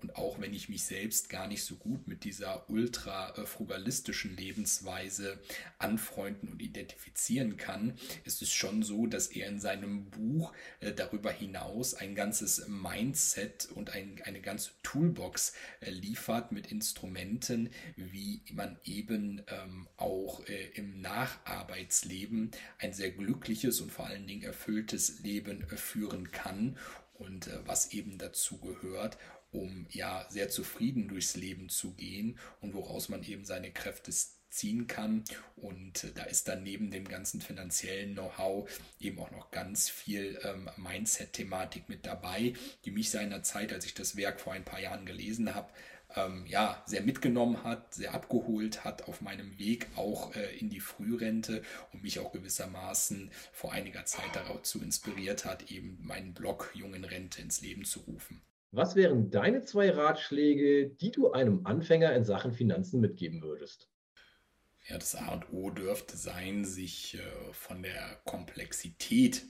und 0.02 0.16
auch 0.16 0.40
wenn 0.40 0.52
ich 0.52 0.68
mich 0.68 0.84
selbst 0.84 1.28
gar 1.28 1.46
nicht 1.46 1.62
so 1.62 1.76
gut 1.76 2.08
mit 2.08 2.24
dieser 2.24 2.68
ultra-frugalistischen 2.68 4.36
Lebensweise 4.36 5.38
anfreunden 5.78 6.48
und 6.48 6.60
identifizieren 6.60 7.56
kann, 7.56 7.94
ist 8.24 8.42
es 8.42 8.52
schon 8.52 8.82
so, 8.82 9.06
dass 9.06 9.28
er 9.28 9.48
in 9.48 9.60
seinem 9.60 10.10
Buch 10.10 10.52
äh, 10.80 10.92
darüber 10.92 11.30
hinaus 11.30 11.94
ein 11.94 12.14
ganzes 12.14 12.66
Mindset 12.66 13.68
und 13.74 13.90
ein, 13.90 14.20
eine 14.24 14.40
ganze 14.40 14.70
Toolbox 14.82 15.52
äh, 15.80 15.90
liefert 15.90 16.50
mit 16.50 16.66
Instrumenten, 16.72 17.70
wie 17.96 18.42
man 18.52 18.78
eben 18.84 19.42
ähm, 19.46 19.88
auch 19.96 20.44
äh, 20.46 20.70
im 20.74 21.00
Nacharbeitsleben 21.00 22.50
ein 22.78 22.92
sehr 22.92 23.12
glückliches 23.12 23.80
und 23.80 23.92
vor 23.92 24.06
allen 24.06 24.26
Dingen 24.26 24.42
erfülltes 24.42 25.20
Leben 25.20 25.62
äh, 25.70 25.76
führen 25.76 26.32
kann. 26.32 26.76
Und 27.14 27.46
äh, 27.46 27.60
was 27.66 27.92
eben 27.92 28.18
dazu 28.18 28.58
gehört 28.58 29.16
um 29.52 29.86
ja 29.90 30.26
sehr 30.28 30.48
zufrieden 30.48 31.08
durchs 31.08 31.36
Leben 31.36 31.68
zu 31.68 31.94
gehen 31.94 32.38
und 32.60 32.74
woraus 32.74 33.08
man 33.08 33.22
eben 33.22 33.44
seine 33.44 33.70
Kräfte 33.70 34.10
ziehen 34.52 34.86
kann. 34.86 35.24
Und 35.56 36.04
äh, 36.04 36.12
da 36.14 36.24
ist 36.24 36.48
dann 36.48 36.62
neben 36.62 36.90
dem 36.90 37.08
ganzen 37.08 37.40
finanziellen 37.40 38.14
Know-how 38.14 38.68
eben 39.00 39.18
auch 39.18 39.30
noch 39.30 39.50
ganz 39.50 39.88
viel 39.88 40.38
ähm, 40.44 40.68
Mindset-Thematik 40.76 41.88
mit 41.88 42.06
dabei, 42.06 42.54
die 42.84 42.90
mich 42.90 43.10
seinerzeit, 43.10 43.72
als 43.72 43.84
ich 43.84 43.94
das 43.94 44.16
Werk 44.16 44.40
vor 44.40 44.52
ein 44.52 44.64
paar 44.64 44.80
Jahren 44.80 45.06
gelesen 45.06 45.54
habe, 45.54 45.70
ähm, 46.14 46.44
ja, 46.46 46.82
sehr 46.86 47.02
mitgenommen 47.02 47.64
hat, 47.64 47.94
sehr 47.94 48.12
abgeholt 48.12 48.84
hat 48.84 49.08
auf 49.08 49.22
meinem 49.22 49.58
Weg 49.58 49.86
auch 49.96 50.34
äh, 50.36 50.56
in 50.58 50.68
die 50.68 50.80
Frührente 50.80 51.62
und 51.92 52.02
mich 52.02 52.18
auch 52.18 52.32
gewissermaßen 52.32 53.30
vor 53.52 53.72
einiger 53.72 54.04
Zeit 54.04 54.34
dazu 54.34 54.82
inspiriert 54.82 55.44
hat, 55.44 55.70
eben 55.70 55.98
meinen 56.02 56.34
Blog 56.34 56.70
Jungen 56.74 57.04
Rente 57.04 57.40
ins 57.40 57.62
Leben 57.62 57.84
zu 57.84 58.00
rufen. 58.00 58.42
Was 58.74 58.96
wären 58.96 59.30
deine 59.30 59.60
zwei 59.62 59.90
Ratschläge, 59.90 60.88
die 60.88 61.12
du 61.12 61.30
einem 61.30 61.66
Anfänger 61.66 62.14
in 62.14 62.24
Sachen 62.24 62.52
Finanzen 62.52 63.00
mitgeben 63.00 63.42
würdest? 63.42 63.90
Ja, 64.88 64.96
das 64.96 65.14
A 65.14 65.34
und 65.34 65.52
O 65.52 65.70
dürfte 65.70 66.16
sein, 66.16 66.64
sich 66.64 67.16
äh, 67.16 67.52
von 67.52 67.82
der 67.82 68.20
Komplexität 68.24 69.44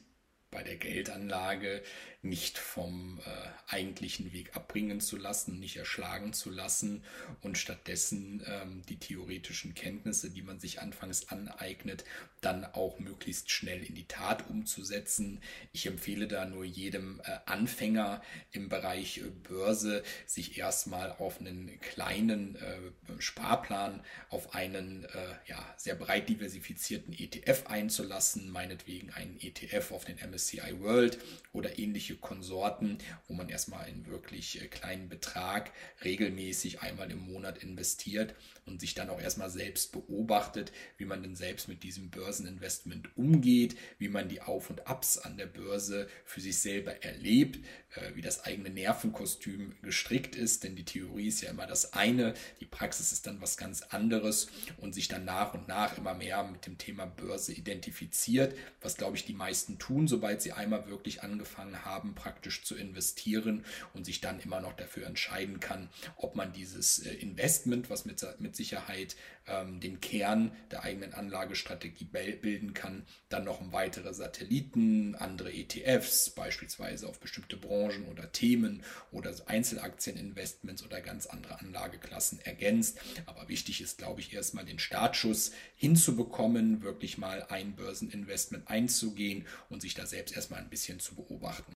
bei 0.51 0.65
der 0.65 0.77
Geldanlage 0.77 1.83
nicht 2.23 2.57
vom 2.57 3.19
äh, 3.19 3.73
eigentlichen 3.73 4.33
Weg 4.33 4.55
abbringen 4.55 5.01
zu 5.01 5.17
lassen, 5.17 5.59
nicht 5.59 5.77
erschlagen 5.77 6.33
zu 6.33 6.51
lassen 6.51 7.03
und 7.41 7.59
stattdessen 7.59 8.45
ähm, 8.47 8.83
die 8.89 8.97
theoretischen 8.97 9.75
Kenntnisse, 9.75 10.31
die 10.31 10.43
man 10.43 10.61
sich 10.61 10.81
anfangs 10.81 11.29
aneignet, 11.29 12.05
dann 12.41 12.65
auch 12.65 13.01
möglichst 13.01 13.51
schnell 13.51 13.83
in 13.83 13.97
die 13.97 14.07
Tat 14.07 14.49
umzusetzen. 14.49 15.41
Ich 15.73 15.87
empfehle 15.87 16.29
da 16.29 16.45
nur 16.45 16.65
jedem 16.65 17.21
äh, 17.25 17.39
Anfänger 17.47 18.23
im 18.53 18.69
Bereich 18.69 19.19
äh, 19.19 19.23
Börse, 19.49 20.05
sich 20.25 20.59
erstmal 20.59 21.11
auf 21.13 21.41
einen 21.41 21.81
kleinen 21.81 22.55
äh, 22.57 23.21
Sparplan, 23.21 24.01
auf 24.29 24.55
einen 24.55 25.07
äh, 25.07 25.09
ja, 25.47 25.75
sehr 25.77 25.97
breit 25.97 26.29
diversifizierten 26.29 27.13
ETF 27.15 27.67
einzulassen, 27.67 28.51
meinetwegen 28.51 29.11
einen 29.11 29.41
ETF 29.41 29.91
auf 29.91 30.05
den 30.05 30.19
MSCI 30.19 30.81
World 30.81 31.19
oder 31.53 31.79
ähnliche 31.79 32.12
ähnliche 32.13 32.17
Konsorten, 32.17 32.99
wo 33.29 33.35
man 33.35 33.49
erstmal 33.49 33.85
einen 33.85 34.07
wirklich 34.07 34.61
äh, 34.61 34.67
kleinen 34.67 35.09
Betrag 35.09 35.71
regelmäßig 36.05 36.83
einmal 36.83 37.11
im 37.11 37.21
Monat 37.21 37.63
investiert 37.63 38.35
und 38.67 38.81
sich 38.81 38.95
dann 38.95 39.11
auch 39.11 39.21
erstmal 39.21 39.51
selbst 39.51 39.93
beobachtet, 39.93 40.73
wie 40.99 41.05
man 41.05 41.23
denn 41.23 41.37
selbst 41.37 41.69
mit 41.69 41.83
diesem 41.83 42.11
Börseninvestment 42.11 43.17
umgeht, 43.17 43.77
wie 43.99 44.09
man 44.09 44.29
die 44.29 44.41
Auf 44.41 44.71
und 44.71 44.87
Abs 44.87 45.19
an 45.19 45.37
der 45.37 45.47
Börse 45.47 46.09
für 46.25 46.41
sich 46.41 46.59
selber 46.59 47.03
erlebt, 47.03 47.65
äh, 47.95 48.15
wie 48.15 48.23
das 48.23 48.45
eigene 48.45 48.71
Nervenkostüm 48.71 49.75
gestrickt 49.83 50.37
ist, 50.37 50.65
denn 50.65 50.77
die 50.77 50.85
Theorie 50.85 51.29
ist 51.29 51.43
ja 51.43 51.51
immer 51.51 51.67
das 51.67 51.93
eine, 51.93 52.35
die 52.61 52.67
Praxis 52.67 53.13
ist 53.13 53.27
dann 53.27 53.41
was 53.41 53.57
ganz 53.57 53.83
anderes 53.83 54.49
und 54.79 54.95
sich 54.95 55.09
dann 55.09 55.25
nach 55.25 55.55
und 55.55 55.69
nach 55.69 55.99
immer 55.99 56.15
mehr 56.15 56.43
mit 56.45 56.67
dem 56.67 56.79
Thema 56.79 57.07
Börse 57.07 57.53
identifiziert, 57.53 58.57
was 58.81 58.97
glaube 58.97 59.17
ich 59.17 59.25
die 59.25 59.35
meisten 59.35 59.79
tun, 59.79 60.09
sobald 60.09 60.43
sie 60.43 60.53
einmal 60.53 60.87
wirklich 60.89 61.23
angefangen 61.23 61.85
haben, 61.85 62.02
praktisch 62.15 62.65
zu 62.65 62.77
investieren 62.77 63.65
und 63.95 64.05
sich 64.05 64.21
dann 64.21 64.41
immer 64.41 64.61
noch 64.61 64.75
dafür 64.75 65.07
entscheiden 65.07 65.61
kann, 65.61 65.89
ob 66.17 66.37
man 66.37 66.53
dieses 66.53 66.99
äh, 66.99 67.15
Investment, 67.15 67.91
was 67.91 68.05
mit, 68.05 68.25
mit 68.39 68.57
Sicherheit 68.57 69.17
ähm, 69.47 69.81
den 69.81 70.01
Kern 70.01 70.53
der 70.71 70.85
eigenen 70.85 71.15
Anlagestrategie 71.15 72.05
bilden 72.05 72.75
kann, 72.75 73.07
dann 73.29 73.45
noch 73.45 73.61
um 73.61 73.73
weitere 73.73 74.15
Satelliten, 74.15 75.15
andere 75.17 75.53
ETFs, 75.53 76.31
beispielsweise 76.31 77.09
auf 77.09 77.19
bestimmte 77.21 77.57
Branchen 77.57 78.07
oder 78.09 78.31
Themen 78.33 78.83
oder 79.11 79.33
Einzelaktieninvestments 79.47 80.85
oder 80.85 81.01
ganz 81.01 81.27
andere 81.27 81.59
Anlageklassen 81.61 82.41
ergänzt. 82.41 82.99
Aber 83.27 83.49
wichtig 83.49 83.81
ist, 83.81 83.99
glaube 83.99 84.21
ich, 84.21 84.33
erstmal 84.33 84.65
den 84.65 84.79
Startschuss 84.79 85.53
hinzubekommen, 85.77 86.83
wirklich 86.83 87.19
mal 87.19 87.45
ein 87.49 87.75
Börseninvestment 87.75 88.69
einzugehen 88.69 89.47
und 89.69 89.83
sich 89.83 89.95
da 89.95 90.07
selbst 90.07 90.37
erstmal 90.37 90.61
ein 90.61 90.71
bisschen 90.71 91.01
zu 91.01 91.15
beobachten. 91.15 91.73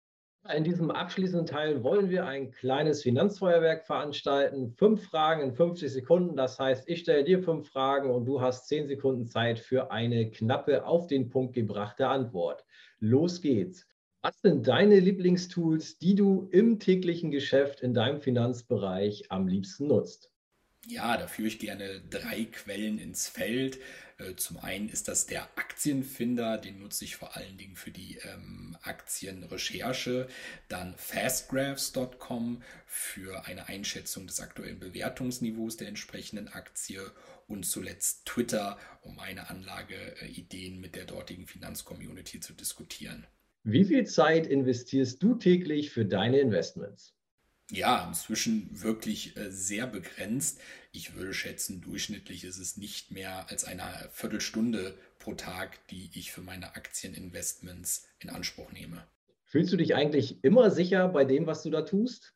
In 0.53 0.63
diesem 0.63 0.91
abschließenden 0.91 1.47
Teil 1.47 1.83
wollen 1.83 2.11
wir 2.11 2.27
ein 2.27 2.51
kleines 2.51 3.03
Finanzfeuerwerk 3.03 3.87
veranstalten. 3.87 4.75
Fünf 4.77 5.03
Fragen 5.05 5.41
in 5.41 5.55
50 5.55 5.91
Sekunden. 5.91 6.37
Das 6.37 6.59
heißt, 6.59 6.87
ich 6.87 7.01
stelle 7.01 7.25
dir 7.25 7.43
fünf 7.43 7.71
Fragen 7.71 8.11
und 8.11 8.27
du 8.27 8.43
hast 8.43 8.69
zehn 8.69 8.87
Sekunden 8.87 9.27
Zeit 9.27 9.59
für 9.59 9.91
eine 9.91 10.31
knappe, 10.31 10.85
auf 10.85 11.07
den 11.07 11.31
Punkt 11.31 11.55
gebrachte 11.55 12.09
Antwort. 12.09 12.63
Los 13.01 13.41
geht's. 13.41 13.87
Was 14.21 14.39
sind 14.43 14.69
deine 14.69 15.01
Lieblingstools, 15.01 15.99
die 15.99 16.15
du 16.15 16.47
im 16.51 16.79
täglichen 16.79 17.31
Geschäft 17.31 17.81
in 17.81 17.95
deinem 17.95 18.21
Finanzbereich 18.21 19.31
am 19.31 19.49
liebsten 19.49 19.87
nutzt? 19.87 20.31
Ja, 20.87 21.17
da 21.17 21.27
führe 21.27 21.49
ich 21.49 21.59
gerne 21.59 22.03
drei 22.11 22.45
Quellen 22.45 22.99
ins 22.99 23.29
Feld. 23.29 23.79
Äh, 24.19 24.37
zum 24.37 24.59
einen 24.59 24.89
ist 24.89 25.09
das 25.09 25.27
der 25.27 25.45
Aktienfinder, 25.59 26.59
den 26.59 26.79
nutze 26.79 27.05
ich 27.05 27.17
vor 27.17 27.37
allen 27.37 27.57
Dingen 27.57 27.77
für 27.77 27.91
die 27.91 28.19
ähm, 28.19 28.77
Aktienrecherche. 28.83 30.29
Dann 30.69 30.95
fastgraphs.com 30.97 32.63
für 32.87 33.47
eine 33.47 33.69
Einschätzung 33.69 34.27
des 34.27 34.41
aktuellen 34.41 34.79
Bewertungsniveaus 34.79 35.77
der 35.77 35.89
entsprechenden 35.89 36.49
Aktie 36.49 37.01
und 37.47 37.65
zuletzt 37.65 38.27
Twitter, 38.27 38.79
um 39.03 39.17
meine 39.17 39.51
Anlageideen 39.51 40.81
mit 40.81 40.95
der 40.97 41.05
dortigen 41.05 41.47
Finanzcommunity 41.47 42.41
zu 42.41 42.55
diskutieren. 42.55 43.27
Wie 43.65 43.85
viel 43.85 44.07
Zeit 44.07 44.47
investierst 44.47 45.23
du 45.23 45.35
täglich 45.35 45.91
für 45.91 46.05
deine 46.05 46.39
Investments? 46.39 47.14
Ja, 47.71 48.07
inzwischen 48.07 48.69
wirklich 48.83 49.37
äh, 49.37 49.51
sehr 49.51 49.87
begrenzt. 49.87 50.61
Ich 50.93 51.15
würde 51.15 51.33
schätzen, 51.33 51.81
durchschnittlich 51.81 52.45
ist 52.45 52.59
es 52.59 52.77
nicht 52.77 53.11
mehr 53.11 53.49
als 53.49 53.65
eine 53.65 54.09
Viertelstunde 54.13 54.99
pro 55.19 55.35
Tag, 55.35 55.87
die 55.89 56.11
ich 56.15 56.31
für 56.31 56.43
meine 56.43 56.77
Aktieninvestments 56.77 58.07
in 58.19 58.31
Anspruch 58.31 58.71
nehme. 58.73 59.07
Fühlst 59.45 59.73
du 59.73 59.77
dich 59.77 59.95
eigentlich 59.95 60.43
immer 60.45 60.71
sicher 60.71 61.09
bei 61.09 61.25
dem, 61.25 61.47
was 61.47 61.63
du 61.63 61.71
da 61.71 61.83
tust? 61.83 62.35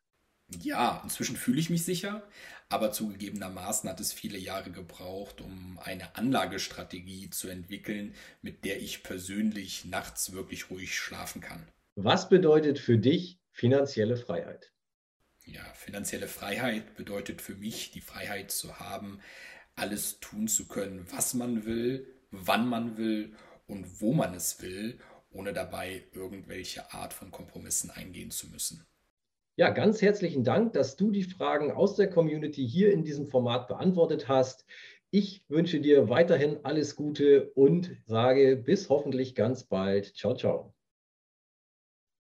Ja, 0.61 1.01
inzwischen 1.03 1.35
fühle 1.35 1.59
ich 1.59 1.69
mich 1.69 1.85
sicher, 1.85 2.27
aber 2.69 2.91
zugegebenermaßen 2.91 3.87
hat 3.87 3.99
es 3.99 4.13
viele 4.13 4.39
Jahre 4.39 4.71
gebraucht, 4.71 5.41
um 5.41 5.77
eine 5.79 6.15
Anlagestrategie 6.15 7.29
zu 7.29 7.49
entwickeln, 7.49 8.15
mit 8.41 8.65
der 8.65 8.81
ich 8.81 9.03
persönlich 9.03 9.85
nachts 9.85 10.31
wirklich 10.33 10.71
ruhig 10.71 10.97
schlafen 10.97 11.41
kann. 11.41 11.67
Was 11.95 12.29
bedeutet 12.29 12.79
für 12.79 12.97
dich 12.97 13.39
finanzielle 13.51 14.17
Freiheit? 14.17 14.71
Ja, 15.51 15.63
finanzielle 15.73 16.27
Freiheit 16.27 16.95
bedeutet 16.95 17.41
für 17.41 17.55
mich 17.55 17.91
die 17.91 18.01
Freiheit 18.01 18.51
zu 18.51 18.79
haben, 18.79 19.19
alles 19.75 20.19
tun 20.19 20.47
zu 20.47 20.67
können, 20.67 21.07
was 21.11 21.33
man 21.33 21.65
will, 21.65 22.07
wann 22.29 22.67
man 22.67 22.97
will 22.97 23.35
und 23.65 23.99
wo 23.99 24.13
man 24.13 24.35
es 24.35 24.61
will, 24.61 24.99
ohne 25.31 25.53
dabei 25.53 26.03
irgendwelche 26.13 26.93
Art 26.93 27.13
von 27.13 27.31
Kompromissen 27.31 27.89
eingehen 27.89 28.29
zu 28.29 28.47
müssen. 28.49 28.85
Ja, 29.55 29.71
ganz 29.71 30.01
herzlichen 30.01 30.43
Dank, 30.43 30.73
dass 30.73 30.95
du 30.95 31.11
die 31.11 31.23
Fragen 31.23 31.71
aus 31.71 31.95
der 31.95 32.09
Community 32.09 32.67
hier 32.67 32.93
in 32.93 33.03
diesem 33.03 33.27
Format 33.27 33.67
beantwortet 33.67 34.27
hast. 34.27 34.65
Ich 35.09 35.43
wünsche 35.49 35.81
dir 35.81 36.09
weiterhin 36.09 36.59
alles 36.63 36.95
Gute 36.95 37.51
und 37.55 37.97
sage 38.05 38.55
bis 38.55 38.89
hoffentlich 38.89 39.33
ganz 39.33 39.63
bald. 39.63 40.15
Ciao, 40.15 40.35
ciao. 40.35 40.78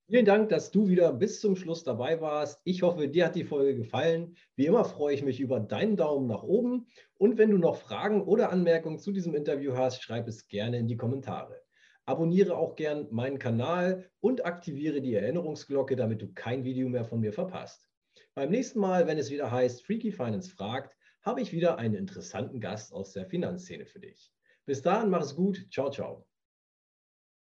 Vielen 0.06 0.26
Dank, 0.26 0.50
dass 0.50 0.70
du 0.70 0.88
wieder 0.88 1.14
bis 1.14 1.40
zum 1.40 1.56
Schluss 1.56 1.82
dabei 1.82 2.20
warst. 2.20 2.60
Ich 2.64 2.82
hoffe, 2.82 3.08
dir 3.08 3.24
hat 3.24 3.36
die 3.36 3.44
Folge 3.44 3.74
gefallen. 3.74 4.36
Wie 4.54 4.66
immer 4.66 4.84
freue 4.84 5.14
ich 5.14 5.22
mich 5.22 5.40
über 5.40 5.60
deinen 5.60 5.96
Daumen 5.96 6.26
nach 6.26 6.42
oben. 6.42 6.88
Und 7.16 7.38
wenn 7.38 7.50
du 7.50 7.56
noch 7.56 7.76
Fragen 7.76 8.22
oder 8.22 8.52
Anmerkungen 8.52 8.98
zu 8.98 9.12
diesem 9.12 9.34
Interview 9.34 9.72
hast, 9.74 10.02
schreib 10.02 10.28
es 10.28 10.46
gerne 10.48 10.76
in 10.76 10.88
die 10.88 10.98
Kommentare. 10.98 11.58
Abonniere 12.04 12.54
auch 12.54 12.76
gern 12.76 13.06
meinen 13.12 13.38
Kanal 13.38 14.10
und 14.20 14.44
aktiviere 14.44 15.00
die 15.00 15.14
Erinnerungsglocke, 15.14 15.96
damit 15.96 16.20
du 16.20 16.30
kein 16.34 16.64
Video 16.64 16.86
mehr 16.90 17.06
von 17.06 17.20
mir 17.20 17.32
verpasst. 17.32 17.88
Beim 18.34 18.50
nächsten 18.50 18.80
Mal, 18.80 19.06
wenn 19.06 19.16
es 19.16 19.30
wieder 19.30 19.50
heißt 19.50 19.86
Freaky 19.86 20.12
Finance 20.12 20.50
fragt, 20.50 20.94
habe 21.22 21.40
ich 21.40 21.52
wieder 21.52 21.78
einen 21.78 21.94
interessanten 21.94 22.60
Gast 22.60 22.92
aus 22.92 23.12
der 23.12 23.24
Finanzszene 23.24 23.86
für 23.86 24.00
dich. 24.00 24.30
Bis 24.66 24.82
dahin, 24.82 25.08
mach 25.08 25.22
es 25.22 25.34
gut. 25.34 25.66
Ciao, 25.70 25.90
ciao. 25.90 26.26